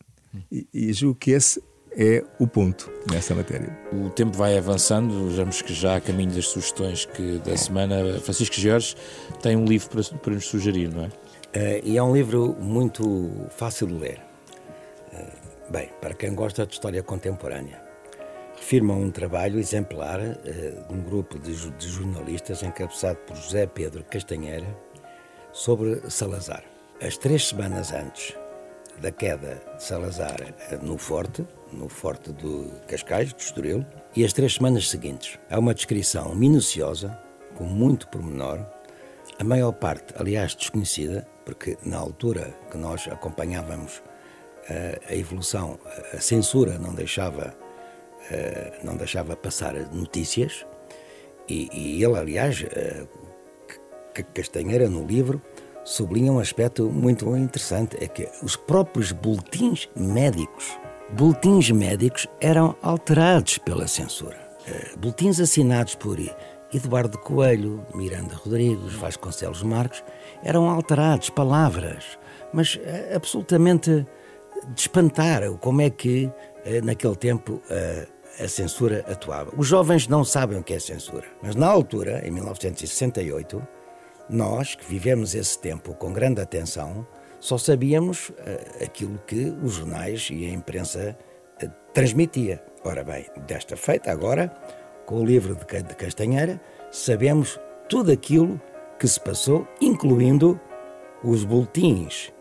E, 0.50 0.66
e 0.74 0.92
julgo 0.92 1.16
que 1.16 1.30
esse 1.30 1.62
é 1.96 2.24
o 2.40 2.48
ponto 2.48 2.90
nessa 3.12 3.32
matéria. 3.32 3.78
O 3.92 4.10
tempo 4.10 4.36
vai 4.36 4.58
avançando, 4.58 5.28
vejamos 5.28 5.62
que 5.62 5.72
já 5.72 5.94
a 5.94 6.00
caminho 6.00 6.32
das 6.32 6.48
sugestões 6.48 7.04
que 7.04 7.38
da 7.38 7.56
semana, 7.56 8.18
Francisco 8.18 8.56
Jorge 8.56 8.96
tem 9.40 9.54
um 9.54 9.66
livro 9.66 9.88
para, 9.88 10.18
para 10.18 10.34
nos 10.34 10.46
sugerir, 10.46 10.92
não 10.92 11.04
é? 11.04 11.06
Uh, 11.06 11.80
e 11.84 11.96
é 11.96 12.02
um 12.02 12.12
livro 12.12 12.56
muito 12.58 13.30
fácil 13.50 13.86
de 13.86 13.94
ler. 13.94 14.20
Uh, 15.12 15.70
bem, 15.70 15.90
para 16.00 16.12
quem 16.12 16.34
gosta 16.34 16.66
de 16.66 16.72
história 16.72 17.00
contemporânea. 17.00 17.80
Refirma 18.56 18.94
um 18.94 19.12
trabalho 19.12 19.60
exemplar 19.60 20.18
uh, 20.18 20.88
de 20.88 20.92
um 20.92 21.00
grupo 21.04 21.38
de, 21.38 21.54
de 21.70 21.88
jornalistas 21.88 22.64
encabeçado 22.64 23.20
por 23.28 23.36
José 23.36 23.64
Pedro 23.64 24.02
Castanheira 24.02 24.66
sobre 25.52 26.00
Salazar. 26.10 26.64
As 27.00 27.16
três 27.16 27.46
semanas 27.46 27.92
antes 27.92 28.34
da 29.04 29.12
queda 29.12 29.62
de 29.76 29.84
Salazar 29.84 30.54
no 30.80 30.96
Forte, 30.96 31.46
no 31.70 31.90
Forte 31.90 32.32
do 32.32 32.70
Cascais, 32.88 33.34
do 33.34 33.38
Estoril, 33.38 33.84
e 34.16 34.24
as 34.24 34.32
três 34.32 34.54
semanas 34.54 34.88
seguintes. 34.88 35.38
Há 35.50 35.58
uma 35.58 35.74
descrição 35.74 36.34
minuciosa, 36.34 37.10
com 37.54 37.64
muito 37.64 38.08
pormenor, 38.08 38.64
a 39.38 39.44
maior 39.44 39.72
parte, 39.72 40.14
aliás, 40.16 40.54
desconhecida, 40.54 41.28
porque 41.44 41.76
na 41.84 41.98
altura 41.98 42.54
que 42.70 42.78
nós 42.78 43.06
acompanhávamos 43.06 43.98
uh, 43.98 44.02
a 45.06 45.14
evolução, 45.14 45.78
a 46.14 46.20
censura 46.20 46.78
não 46.78 46.94
deixava, 46.94 47.54
uh, 48.30 48.86
não 48.86 48.96
deixava 48.96 49.36
passar 49.36 49.74
notícias, 49.92 50.64
e, 51.46 51.68
e 51.74 52.02
ele, 52.02 52.18
aliás, 52.18 52.62
uh, 52.62 53.06
Castanheira, 54.32 54.88
no 54.88 55.04
livro, 55.04 55.42
sublinha 55.84 56.32
um 56.32 56.38
aspecto 56.38 56.90
muito 56.90 57.36
interessante, 57.36 57.96
é 58.00 58.08
que 58.08 58.28
os 58.42 58.56
próprios 58.56 59.12
boletins 59.12 59.88
médicos, 59.94 60.78
boletins 61.10 61.70
médicos 61.70 62.26
eram 62.40 62.74
alterados 62.82 63.58
pela 63.58 63.86
censura. 63.86 64.36
Uh, 64.66 64.98
boletins 64.98 65.38
assinados 65.40 65.94
por 65.94 66.18
Eduardo 66.72 67.18
Coelho, 67.18 67.84
Miranda 67.94 68.34
Rodrigues, 68.34 68.94
Vasconcelos 68.94 69.62
Marques, 69.62 70.02
eram 70.42 70.68
alterados, 70.68 71.30
palavras, 71.30 72.18
mas 72.52 72.80
eh, 72.82 73.12
absolutamente 73.14 74.06
de 74.74 74.80
espantar 74.80 75.48
como 75.60 75.82
é 75.82 75.90
que 75.90 76.30
eh, 76.64 76.80
naquele 76.80 77.14
tempo 77.14 77.62
a 78.40 78.48
censura 78.48 79.04
atuava. 79.08 79.52
Os 79.56 79.68
jovens 79.68 80.08
não 80.08 80.24
sabem 80.24 80.58
o 80.58 80.62
que 80.62 80.74
é 80.74 80.78
censura, 80.78 81.26
mas 81.42 81.54
na 81.54 81.66
altura, 81.66 82.26
em 82.26 82.30
1968, 82.30 83.62
nós 84.28 84.74
que 84.74 84.84
vivemos 84.86 85.34
esse 85.34 85.58
tempo 85.58 85.94
com 85.94 86.12
grande 86.12 86.40
atenção, 86.40 87.06
só 87.40 87.58
sabíamos 87.58 88.32
aquilo 88.82 89.18
que 89.26 89.54
os 89.62 89.74
jornais 89.74 90.28
e 90.32 90.46
a 90.46 90.50
imprensa 90.50 91.16
transmitia. 91.92 92.64
Ora 92.82 93.04
bem, 93.04 93.26
desta 93.46 93.76
feita 93.76 94.10
agora, 94.10 94.48
com 95.06 95.20
o 95.20 95.24
livro 95.24 95.54
de 95.54 95.94
Castanheira, 95.94 96.60
sabemos 96.90 97.60
tudo 97.88 98.10
aquilo 98.10 98.60
que 98.98 99.06
se 99.06 99.20
passou, 99.20 99.66
incluindo 99.80 100.58
os 101.22 101.44
boletins 101.44 102.32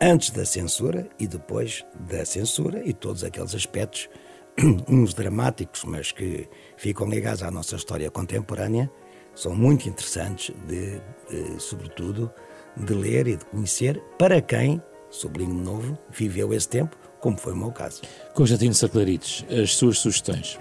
antes 0.00 0.30
da 0.30 0.44
censura 0.44 1.08
e 1.18 1.26
depois 1.26 1.84
da 2.08 2.24
censura 2.24 2.82
e 2.84 2.92
todos 2.92 3.22
aqueles 3.22 3.54
aspectos, 3.54 4.08
uns 4.88 5.12
dramáticos, 5.12 5.84
mas 5.84 6.10
que 6.10 6.48
ficam 6.76 7.08
ligados 7.08 7.42
à 7.42 7.50
nossa 7.50 7.76
história 7.76 8.10
contemporânea, 8.10 8.90
são 9.34 9.54
muito 9.54 9.88
interessantes, 9.88 10.54
de, 10.66 11.00
de, 11.30 11.60
sobretudo, 11.60 12.30
de 12.76 12.94
ler 12.94 13.26
e 13.26 13.36
de 13.36 13.44
conhecer 13.44 14.00
para 14.18 14.40
quem, 14.40 14.82
sublinho 15.10 15.54
de 15.54 15.62
novo, 15.62 15.98
viveu 16.10 16.52
esse 16.52 16.68
tempo, 16.68 16.96
como 17.20 17.36
foi 17.36 17.52
o 17.52 17.56
meu 17.56 17.70
caso. 17.70 18.02
Constantino 18.34 18.74
Saclarides, 18.74 19.44
as 19.50 19.74
suas 19.74 19.98
sugestões. 19.98 20.58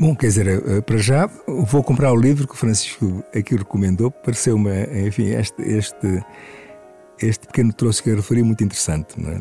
Bom, 0.00 0.14
quer 0.14 0.28
dizer, 0.28 0.46
eh, 0.46 0.80
para 0.80 0.98
já 0.98 1.28
vou 1.46 1.82
comprar 1.82 2.12
o 2.12 2.16
livro 2.16 2.46
que 2.46 2.54
o 2.54 2.56
Francisco 2.56 3.24
aqui 3.34 3.56
recomendou. 3.56 4.12
Pareceu-me, 4.12 4.70
enfim, 5.06 5.30
este, 5.30 5.60
este, 5.62 6.24
este 7.20 7.46
pequeno 7.48 7.72
troço 7.72 8.02
que 8.02 8.10
eu 8.10 8.16
referi 8.16 8.44
muito 8.44 8.62
interessante. 8.62 9.20
Não 9.20 9.30
é? 9.32 9.40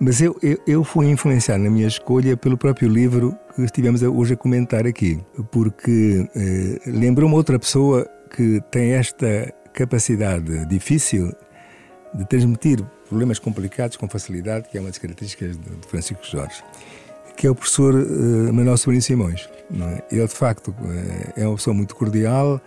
Mas 0.00 0.22
eu, 0.22 0.34
eu, 0.42 0.58
eu 0.66 0.84
fui 0.84 1.10
influenciado 1.10 1.62
na 1.62 1.68
minha 1.68 1.86
escolha 1.86 2.38
pelo 2.38 2.56
próprio 2.56 2.88
livro 2.88 3.36
que 3.62 3.64
estivemos 3.64 4.02
hoje 4.02 4.34
a 4.34 4.36
comentar 4.36 4.86
aqui, 4.86 5.20
porque 5.50 6.28
eh, 6.34 6.80
lembrou-me 6.86 7.34
outra 7.34 7.58
pessoa 7.58 8.08
que 8.34 8.60
tem 8.70 8.92
esta 8.92 9.52
capacidade 9.72 10.66
difícil 10.66 11.32
de 12.14 12.24
transmitir 12.26 12.82
problemas 13.08 13.38
complicados 13.38 13.96
com 13.96 14.08
facilidade, 14.08 14.68
que 14.68 14.78
é 14.78 14.80
uma 14.80 14.88
das 14.88 14.98
características 14.98 15.56
de 15.56 15.88
Francisco 15.88 16.24
Jorge 16.24 16.62
que 17.36 17.46
é 17.46 17.50
o 17.50 17.54
professor 17.54 17.94
uh, 17.94 18.52
Manuel 18.52 18.76
Sobrinho 18.76 19.00
Simões. 19.00 19.48
É? 19.72 20.16
Ele, 20.16 20.26
de 20.26 20.34
facto, 20.34 20.74
é 21.36 21.46
uma 21.46 21.54
pessoa 21.54 21.72
muito 21.72 21.94
cordial, 21.94 22.60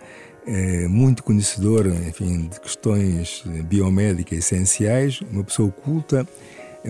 é 0.46 0.88
muito 0.88 1.22
conhecedor 1.22 1.86
enfim, 1.86 2.48
de 2.48 2.58
questões 2.58 3.44
biomédicas 3.66 4.38
essenciais, 4.38 5.20
uma 5.30 5.44
pessoa 5.44 5.70
culta, 5.70 6.26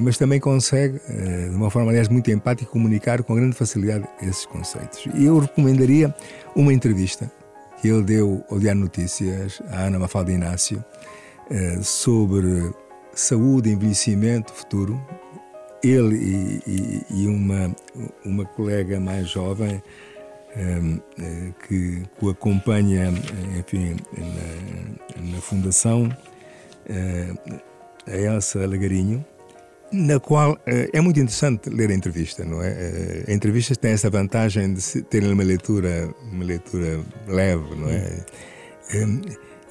mas 0.00 0.16
também 0.16 0.40
consegue, 0.40 1.00
eh, 1.08 1.48
de 1.50 1.54
uma 1.54 1.70
forma, 1.70 1.90
aliás, 1.90 2.08
muito 2.08 2.30
empática, 2.30 2.70
comunicar 2.70 3.22
com 3.22 3.34
grande 3.34 3.54
facilidade 3.54 4.06
esses 4.22 4.46
conceitos. 4.46 5.06
E 5.14 5.24
eu 5.24 5.38
recomendaria 5.38 6.14
uma 6.56 6.72
entrevista 6.72 7.30
que 7.80 7.88
ele 7.88 8.02
deu 8.02 8.44
ao 8.50 8.58
Diário 8.58 8.80
Notícias, 8.80 9.60
à 9.70 9.82
Ana 9.82 9.98
Mafalda 9.98 10.30
Inácio, 10.32 10.82
sobre 11.82 12.72
saúde, 13.12 13.70
envelhecimento, 13.70 14.52
futuro, 14.52 14.98
ele 15.82 16.14
e, 16.14 16.62
e, 16.66 17.22
e, 17.22 17.26
uma, 17.26 17.74
uma 18.24 18.44
colega 18.44 19.00
mais 19.00 19.28
jovem 19.28 19.82
um, 20.56 21.00
eh, 21.18 21.52
que 21.66 22.02
o 22.20 22.30
acompanha 22.30 23.12
enfim, 23.58 23.96
na, 24.16 25.32
na 25.32 25.40
Fundação, 25.40 26.08
a 28.06 28.16
Elsa 28.16 28.66
Lagarinho, 28.66 29.24
na 29.92 30.18
qual 30.18 30.52
uh, 30.52 30.58
é 30.92 31.00
muito 31.00 31.20
interessante 31.20 31.68
ler 31.68 31.90
a 31.90 31.94
entrevista, 31.94 32.44
não 32.44 32.62
é? 32.62 32.70
Uh, 32.70 33.30
a 33.30 33.32
entrevista 33.32 33.74
tem 33.76 33.92
essa 33.92 34.08
vantagem 34.10 34.74
de 34.74 35.02
terem 35.02 35.32
uma 35.32 35.42
leitura, 35.42 36.08
uma 36.30 36.44
leitura 36.44 37.00
leve, 37.26 37.74
não 37.76 37.88
é? 37.88 38.24
Um, 38.94 39.20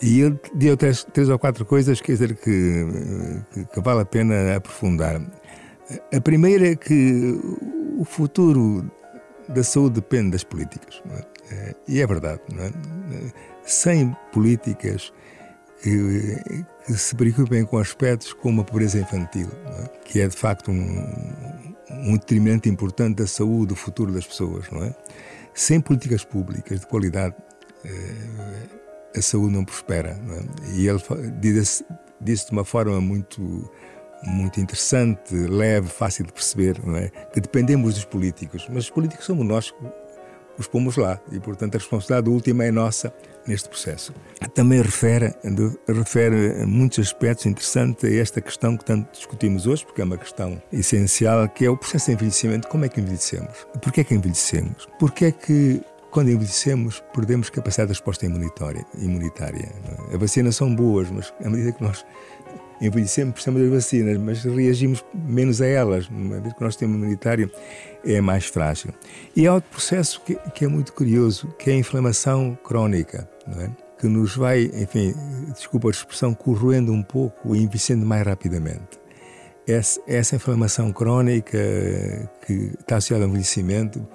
e 0.02 0.22
ele 0.22 0.40
deu 0.56 0.76
três, 0.76 1.04
três 1.04 1.30
ou 1.30 1.38
quatro 1.38 1.64
coisas, 1.66 2.02
quer 2.02 2.14
dizer, 2.14 2.36
que, 2.36 2.86
que, 3.54 3.66
que 3.66 3.82
vale 3.82 4.02
a 4.02 4.06
pena 4.06 4.56
aprofundar. 4.56 5.22
A 6.12 6.22
primeira 6.22 6.70
é 6.70 6.76
que 6.76 7.40
o 7.98 8.04
futuro 8.04 8.90
da 9.48 9.64
saúde 9.64 9.96
depende 9.96 10.32
das 10.32 10.44
políticas. 10.44 11.02
É? 11.12 11.54
é? 11.54 11.76
E 11.88 12.02
é 12.02 12.08
verdade. 12.08 12.42
É? 12.58 12.72
Sem 13.64 14.16
políticas 14.32 15.14
que, 15.82 16.64
que, 16.86 16.94
se 16.94 17.16
preocupem 17.16 17.66
com 17.66 17.78
aspectos 17.78 18.34
como 18.34 18.62
a 18.62 18.64
pobreza 18.64 19.00
infantil, 19.00 19.50
é? 19.66 19.88
que 20.06 20.22
é 20.22 20.28
de 20.28 20.36
facto 20.36 20.72
um, 20.72 21.36
um 21.90 22.14
determinante 22.14 22.70
importante 22.70 23.18
da 23.18 23.28
saúde, 23.28 23.68
do 23.68 23.76
futuro 23.76 24.12
das 24.12 24.26
pessoas. 24.26 24.70
Não 24.72 24.84
é? 24.84 24.96
Sem 25.54 25.82
políticas 25.82 26.24
públicas 26.24 26.80
de 26.80 26.88
qualidade, 26.88 27.36
é, 27.84 29.18
a 29.18 29.22
saúde 29.22 29.54
não 29.54 29.66
prospera. 29.66 30.14
Não 30.16 30.36
é? 30.36 30.44
E 30.76 30.88
ele 30.88 31.00
disse, 31.40 31.86
disse 32.20 32.48
de 32.48 32.52
uma 32.52 32.66
forma 32.66 33.00
muito 33.02 33.70
muito 34.24 34.60
interessante, 34.60 35.34
leve, 35.34 35.88
fácil 35.88 36.26
de 36.26 36.32
perceber, 36.32 36.80
não 36.86 36.96
é? 36.96 37.10
Que 37.34 37.42
dependemos 37.42 37.96
dos 37.96 38.06
políticos, 38.06 38.68
mas 38.70 38.84
os 38.84 38.90
políticos 38.92 39.26
somos 39.26 39.44
nós 39.46 39.74
os 40.58 40.68
pomos 40.68 40.98
lá 40.98 41.20
e, 41.32 41.40
portanto, 41.40 41.76
a 41.76 41.78
responsabilidade 41.78 42.30
última 42.30 42.66
é 42.66 42.72
nossa 42.72 43.14
neste 43.48 43.70
processo. 43.70 44.14
Também 44.54 44.82
refere, 44.82 45.34
refere 45.88 46.66
muitos 46.66 47.00
aspectos 47.00 47.46
interessantes 47.46 48.04
a 48.04 48.14
esta 48.14 48.42
questão 48.42 48.78
que 48.78 48.86
tanto 48.86 49.12
discutimos 49.12 49.66
hoje, 49.66 49.86
porque 49.86 50.02
é 50.02 50.04
uma 50.04 50.18
questão 50.18 50.62
essencial, 50.72 51.48
que 51.50 51.66
é 51.66 51.70
o 51.70 51.78
processo 51.78 52.08
de 52.08 52.14
envelhecimento. 52.14 52.68
Como 52.68 52.86
é 52.86 52.90
que 52.90 53.00
envelhecemos? 53.02 53.68
Porquê 53.82 54.02
é 54.02 54.04
que 54.04 54.14
envelhecemos? 54.14 54.88
Porquê 55.00 55.26
é 55.26 55.32
que 55.32 55.82
quando 56.12 56.30
envelhecemos, 56.30 57.02
perdemos 57.14 57.50
capacidade 57.50 57.88
de 57.88 57.94
resposta 57.94 58.26
imunitária. 58.26 58.86
imunitária 59.00 59.72
é? 60.12 60.16
A 60.16 60.18
vacina 60.18 60.52
são 60.52 60.76
boas, 60.76 61.10
mas 61.10 61.34
à 61.44 61.50
medida 61.50 61.72
que 61.72 61.82
nós 61.82 62.06
envelhecemos, 62.82 63.34
precisamos 63.34 63.62
das 63.62 63.72
vacinas, 63.72 64.18
mas 64.18 64.44
reagimos 64.44 65.06
menos 65.14 65.62
a 65.62 65.68
elas, 65.68 66.08
uma 66.10 66.40
vez 66.40 66.54
que 66.54 66.60
o 66.60 66.64
nosso 66.64 66.80
sistema 66.80 66.96
imunitário 66.96 67.50
é 68.04 68.20
mais 68.20 68.46
frágil. 68.46 68.92
E 69.36 69.46
há 69.46 69.54
outro 69.54 69.70
processo 69.70 70.22
que, 70.26 70.36
que 70.56 70.66
é 70.66 70.68
muito 70.68 70.92
curioso, 70.94 71.48
que 71.60 71.70
é 71.70 71.74
a 71.74 71.78
inflamação 71.78 72.58
crónica, 72.64 73.30
é? 73.60 73.70
que 74.00 74.08
nos 74.08 74.36
vai, 74.36 74.64
enfim, 74.74 75.14
desculpa 75.54 75.88
a 75.88 75.92
expressão, 75.92 76.34
corroendo 76.34 76.92
um 76.92 77.04
pouco 77.04 77.56
e 77.56 77.62
envelhecendo 77.62 78.04
mais 78.04 78.26
rapidamente. 78.26 79.00
Essa, 79.68 80.02
essa 80.08 80.36
inflamação 80.36 80.92
crónica 80.92 81.60
que 82.46 82.72
está 82.80 82.98
associada 82.98 83.26
ao 83.26 83.30
envelhecimento 83.30 84.06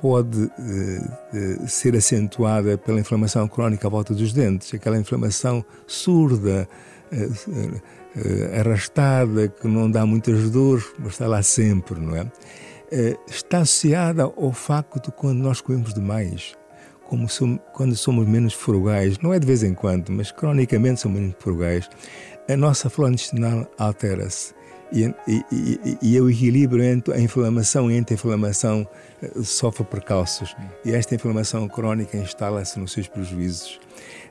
pode 0.00 0.44
uh, 0.44 1.68
ser 1.68 1.94
acentuada 1.94 2.78
pela 2.78 2.98
inflamação 2.98 3.46
crónica 3.46 3.86
à 3.86 3.90
volta 3.90 4.14
dos 4.14 4.32
dentes, 4.32 4.72
aquela 4.72 4.96
inflamação 4.96 5.62
surda, 5.86 6.66
arrastada, 8.58 9.48
que 9.48 9.66
não 9.66 9.90
dá 9.90 10.04
muitas 10.04 10.50
dores, 10.50 10.84
mas 10.98 11.12
está 11.12 11.26
lá 11.26 11.42
sempre, 11.42 12.00
não 12.00 12.16
é? 12.16 12.26
está 13.28 13.58
associada 13.58 14.24
ao 14.24 14.52
facto 14.52 15.00
de 15.00 15.12
quando 15.12 15.38
nós 15.38 15.60
comemos 15.60 15.94
demais, 15.94 16.54
como 17.08 17.28
somos, 17.28 17.60
quando 17.72 17.94
somos 17.94 18.26
menos 18.26 18.52
frugais, 18.52 19.18
não 19.18 19.32
é 19.32 19.38
de 19.38 19.46
vez 19.46 19.62
em 19.62 19.74
quando, 19.74 20.10
mas 20.10 20.32
cronicamente 20.32 21.00
somos 21.00 21.20
menos 21.20 21.36
frugais, 21.38 21.88
a 22.48 22.56
nossa 22.56 22.90
flora 22.90 23.12
intestinal 23.12 23.70
altera-se 23.78 24.54
e, 24.92 25.04
e, 25.26 25.44
e, 25.52 25.98
e, 26.02 26.20
o 26.20 26.28
equilíbrio 26.28 26.82
entre 26.82 27.14
a 27.14 27.20
inflamação 27.20 27.90
e 27.90 27.96
a 27.96 28.00
anti-inflamação 28.00 28.86
eh, 29.22 29.30
sofre 29.42 29.84
precalços. 29.84 30.54
E 30.84 30.92
esta 30.92 31.14
inflamação 31.14 31.68
crónica 31.68 32.16
instala-se 32.16 32.78
nos 32.78 32.92
seus 32.92 33.06
prejuízos. 33.06 33.78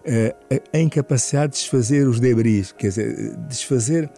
Eh, 0.06 0.36
a 0.74 0.80
incapacidade 0.80 1.54
de 1.54 1.60
desfazer 1.60 2.08
os 2.08 2.20
debris, 2.20 2.72
quer 2.72 2.88
dizer, 2.88 3.36
desfazer 3.48 4.10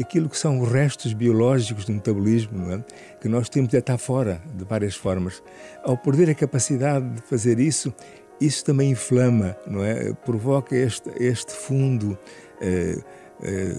aquilo 0.00 0.28
que 0.28 0.38
são 0.38 0.60
os 0.60 0.68
restos 0.68 1.12
biológicos 1.12 1.84
do 1.84 1.92
metabolismo, 1.92 2.72
é? 2.72 2.84
que 3.20 3.28
nós 3.28 3.48
temos 3.48 3.70
de 3.70 3.76
estar 3.76 3.98
fora 3.98 4.40
de 4.54 4.64
várias 4.64 4.94
formas. 4.94 5.42
Ao 5.82 5.96
perder 5.96 6.30
a 6.30 6.34
capacidade 6.34 7.08
de 7.10 7.22
fazer 7.22 7.58
isso, 7.58 7.92
isso 8.40 8.64
também 8.64 8.90
inflama, 8.90 9.56
não 9.66 9.84
é? 9.84 10.12
Provoca 10.12 10.76
este, 10.76 11.10
este 11.18 11.52
fundo. 11.52 12.16
Eh, 13.44 13.74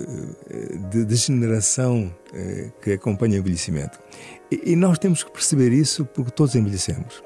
de 0.92 1.06
degeneração 1.06 2.14
eh, 2.34 2.70
que 2.82 2.92
acompanha 2.92 3.36
o 3.36 3.40
envelhecimento. 3.40 3.98
E 4.52 4.76
nós 4.76 5.00
temos 5.00 5.24
que 5.24 5.32
perceber 5.32 5.72
isso 5.72 6.04
porque 6.04 6.32
todos 6.32 6.54
envelhecemos. 6.54 7.24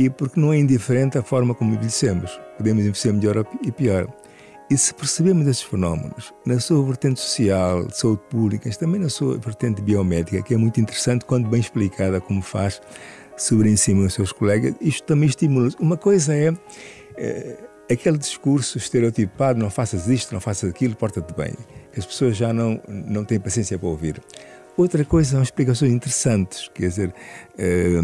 E 0.00 0.08
porque 0.08 0.40
não 0.40 0.50
é 0.50 0.56
indiferente 0.56 1.18
a 1.18 1.22
forma 1.22 1.54
como 1.54 1.74
envelhecemos. 1.74 2.40
Podemos 2.56 2.80
envelhecer 2.80 3.12
melhor 3.12 3.46
e 3.62 3.70
pior. 3.70 4.08
E 4.70 4.78
se 4.78 4.94
percebemos 4.94 5.46
esses 5.46 5.62
fenómenos 5.62 6.32
na 6.46 6.58
sua 6.58 6.82
vertente 6.82 7.20
social, 7.20 7.84
de 7.86 7.98
saúde 7.98 8.22
pública, 8.30 8.62
mas 8.64 8.78
também 8.78 8.98
na 8.98 9.10
sua 9.10 9.36
vertente 9.36 9.82
biomédica, 9.82 10.40
que 10.40 10.54
é 10.54 10.56
muito 10.56 10.80
interessante 10.80 11.26
quando 11.26 11.50
bem 11.50 11.60
explicada 11.60 12.18
como 12.18 12.40
faz 12.40 12.80
sobre 13.36 13.68
em 13.68 13.76
cima 13.76 14.06
os 14.06 14.14
seus 14.14 14.32
colegas, 14.32 14.74
isto 14.80 15.04
também 15.04 15.28
estimula. 15.28 15.68
Uma 15.78 15.98
coisa 15.98 16.34
é, 16.34 16.50
é 17.18 17.58
aquele 17.92 18.16
discurso 18.16 18.78
estereotipado, 18.78 19.58
não 19.58 19.68
faças 19.68 20.08
isto, 20.08 20.32
não 20.32 20.40
faças 20.40 20.70
aquilo, 20.70 20.96
porta-te 20.96 21.34
bem, 21.34 21.52
as 21.94 22.06
pessoas 22.06 22.38
já 22.38 22.54
não, 22.54 22.80
não 22.88 23.22
têm 23.22 23.38
paciência 23.38 23.78
para 23.78 23.88
ouvir. 23.88 24.18
Outra 24.76 25.04
coisa 25.04 25.32
são 25.32 25.42
explicações 25.42 25.92
interessantes, 25.92 26.70
quer 26.74 26.88
dizer, 26.88 27.14
eh, 27.58 28.00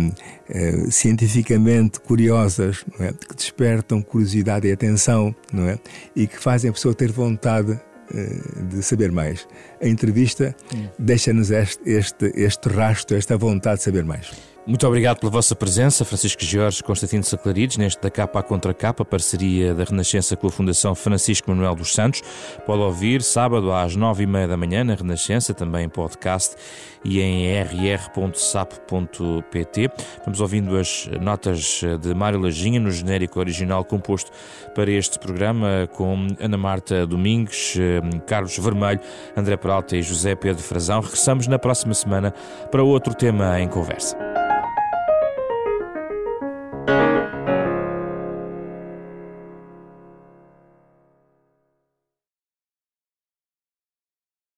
eh, 0.48 0.90
cientificamente 0.90 2.00
curiosas, 2.00 2.84
é? 3.00 3.12
que 3.12 3.34
despertam 3.34 4.02
curiosidade 4.02 4.68
e 4.68 4.72
atenção, 4.72 5.34
não 5.52 5.68
é? 5.68 5.78
E 6.14 6.26
que 6.26 6.38
fazem 6.38 6.68
a 6.68 6.72
pessoa 6.72 6.94
ter 6.94 7.10
vontade 7.10 7.80
eh, 8.14 8.40
de 8.68 8.82
saber 8.82 9.10
mais. 9.10 9.48
A 9.82 9.88
entrevista 9.88 10.54
hum. 10.74 10.88
deixa-nos 10.98 11.50
este, 11.50 11.82
este, 11.88 12.32
este 12.36 12.68
rastro, 12.68 13.16
esta 13.16 13.36
vontade 13.36 13.78
de 13.78 13.84
saber 13.84 14.04
mais. 14.04 14.55
Muito 14.66 14.84
obrigado 14.84 15.20
pela 15.20 15.30
vossa 15.30 15.54
presença, 15.54 16.04
Francisco 16.04 16.44
Jorge 16.44 16.82
Constantino 16.82 17.22
Saclarides, 17.22 17.76
neste 17.76 18.02
da 18.02 18.10
capa 18.10 18.40
à 18.40 18.42
contra 18.42 18.74
capa, 18.74 19.04
parceria 19.04 19.72
da 19.72 19.84
Renascença 19.84 20.34
com 20.36 20.48
a 20.48 20.50
Fundação 20.50 20.92
Francisco 20.92 21.48
Manuel 21.48 21.76
dos 21.76 21.94
Santos. 21.94 22.20
Pode 22.66 22.82
ouvir 22.82 23.22
sábado 23.22 23.72
às 23.72 23.94
nove 23.94 24.24
e 24.24 24.26
meia 24.26 24.48
da 24.48 24.56
manhã 24.56 24.82
na 24.82 24.96
Renascença, 24.96 25.54
também 25.54 25.84
em 25.84 25.88
podcast 25.88 26.56
e 27.04 27.20
em 27.20 27.46
rr.sap.pt. 27.62 28.28
Vamos 30.24 30.40
ouvindo 30.40 30.76
as 30.76 31.08
notas 31.20 31.82
de 32.00 32.12
Mário 32.12 32.40
Lajinha 32.40 32.80
no 32.80 32.90
genérico 32.90 33.38
original 33.38 33.84
composto 33.84 34.32
para 34.74 34.90
este 34.90 35.16
programa 35.20 35.88
com 35.92 36.26
Ana 36.40 36.58
Marta 36.58 37.06
Domingues, 37.06 37.76
Carlos 38.26 38.58
Vermelho, 38.58 38.98
André 39.36 39.56
Peralta 39.56 39.96
e 39.96 40.02
José 40.02 40.34
Pedro 40.34 40.60
Frazão. 40.60 41.00
Regressamos 41.00 41.46
na 41.46 41.56
próxima 41.56 41.94
semana 41.94 42.34
para 42.72 42.82
outro 42.82 43.14
tema 43.14 43.60
em 43.60 43.68
conversa. 43.68 44.35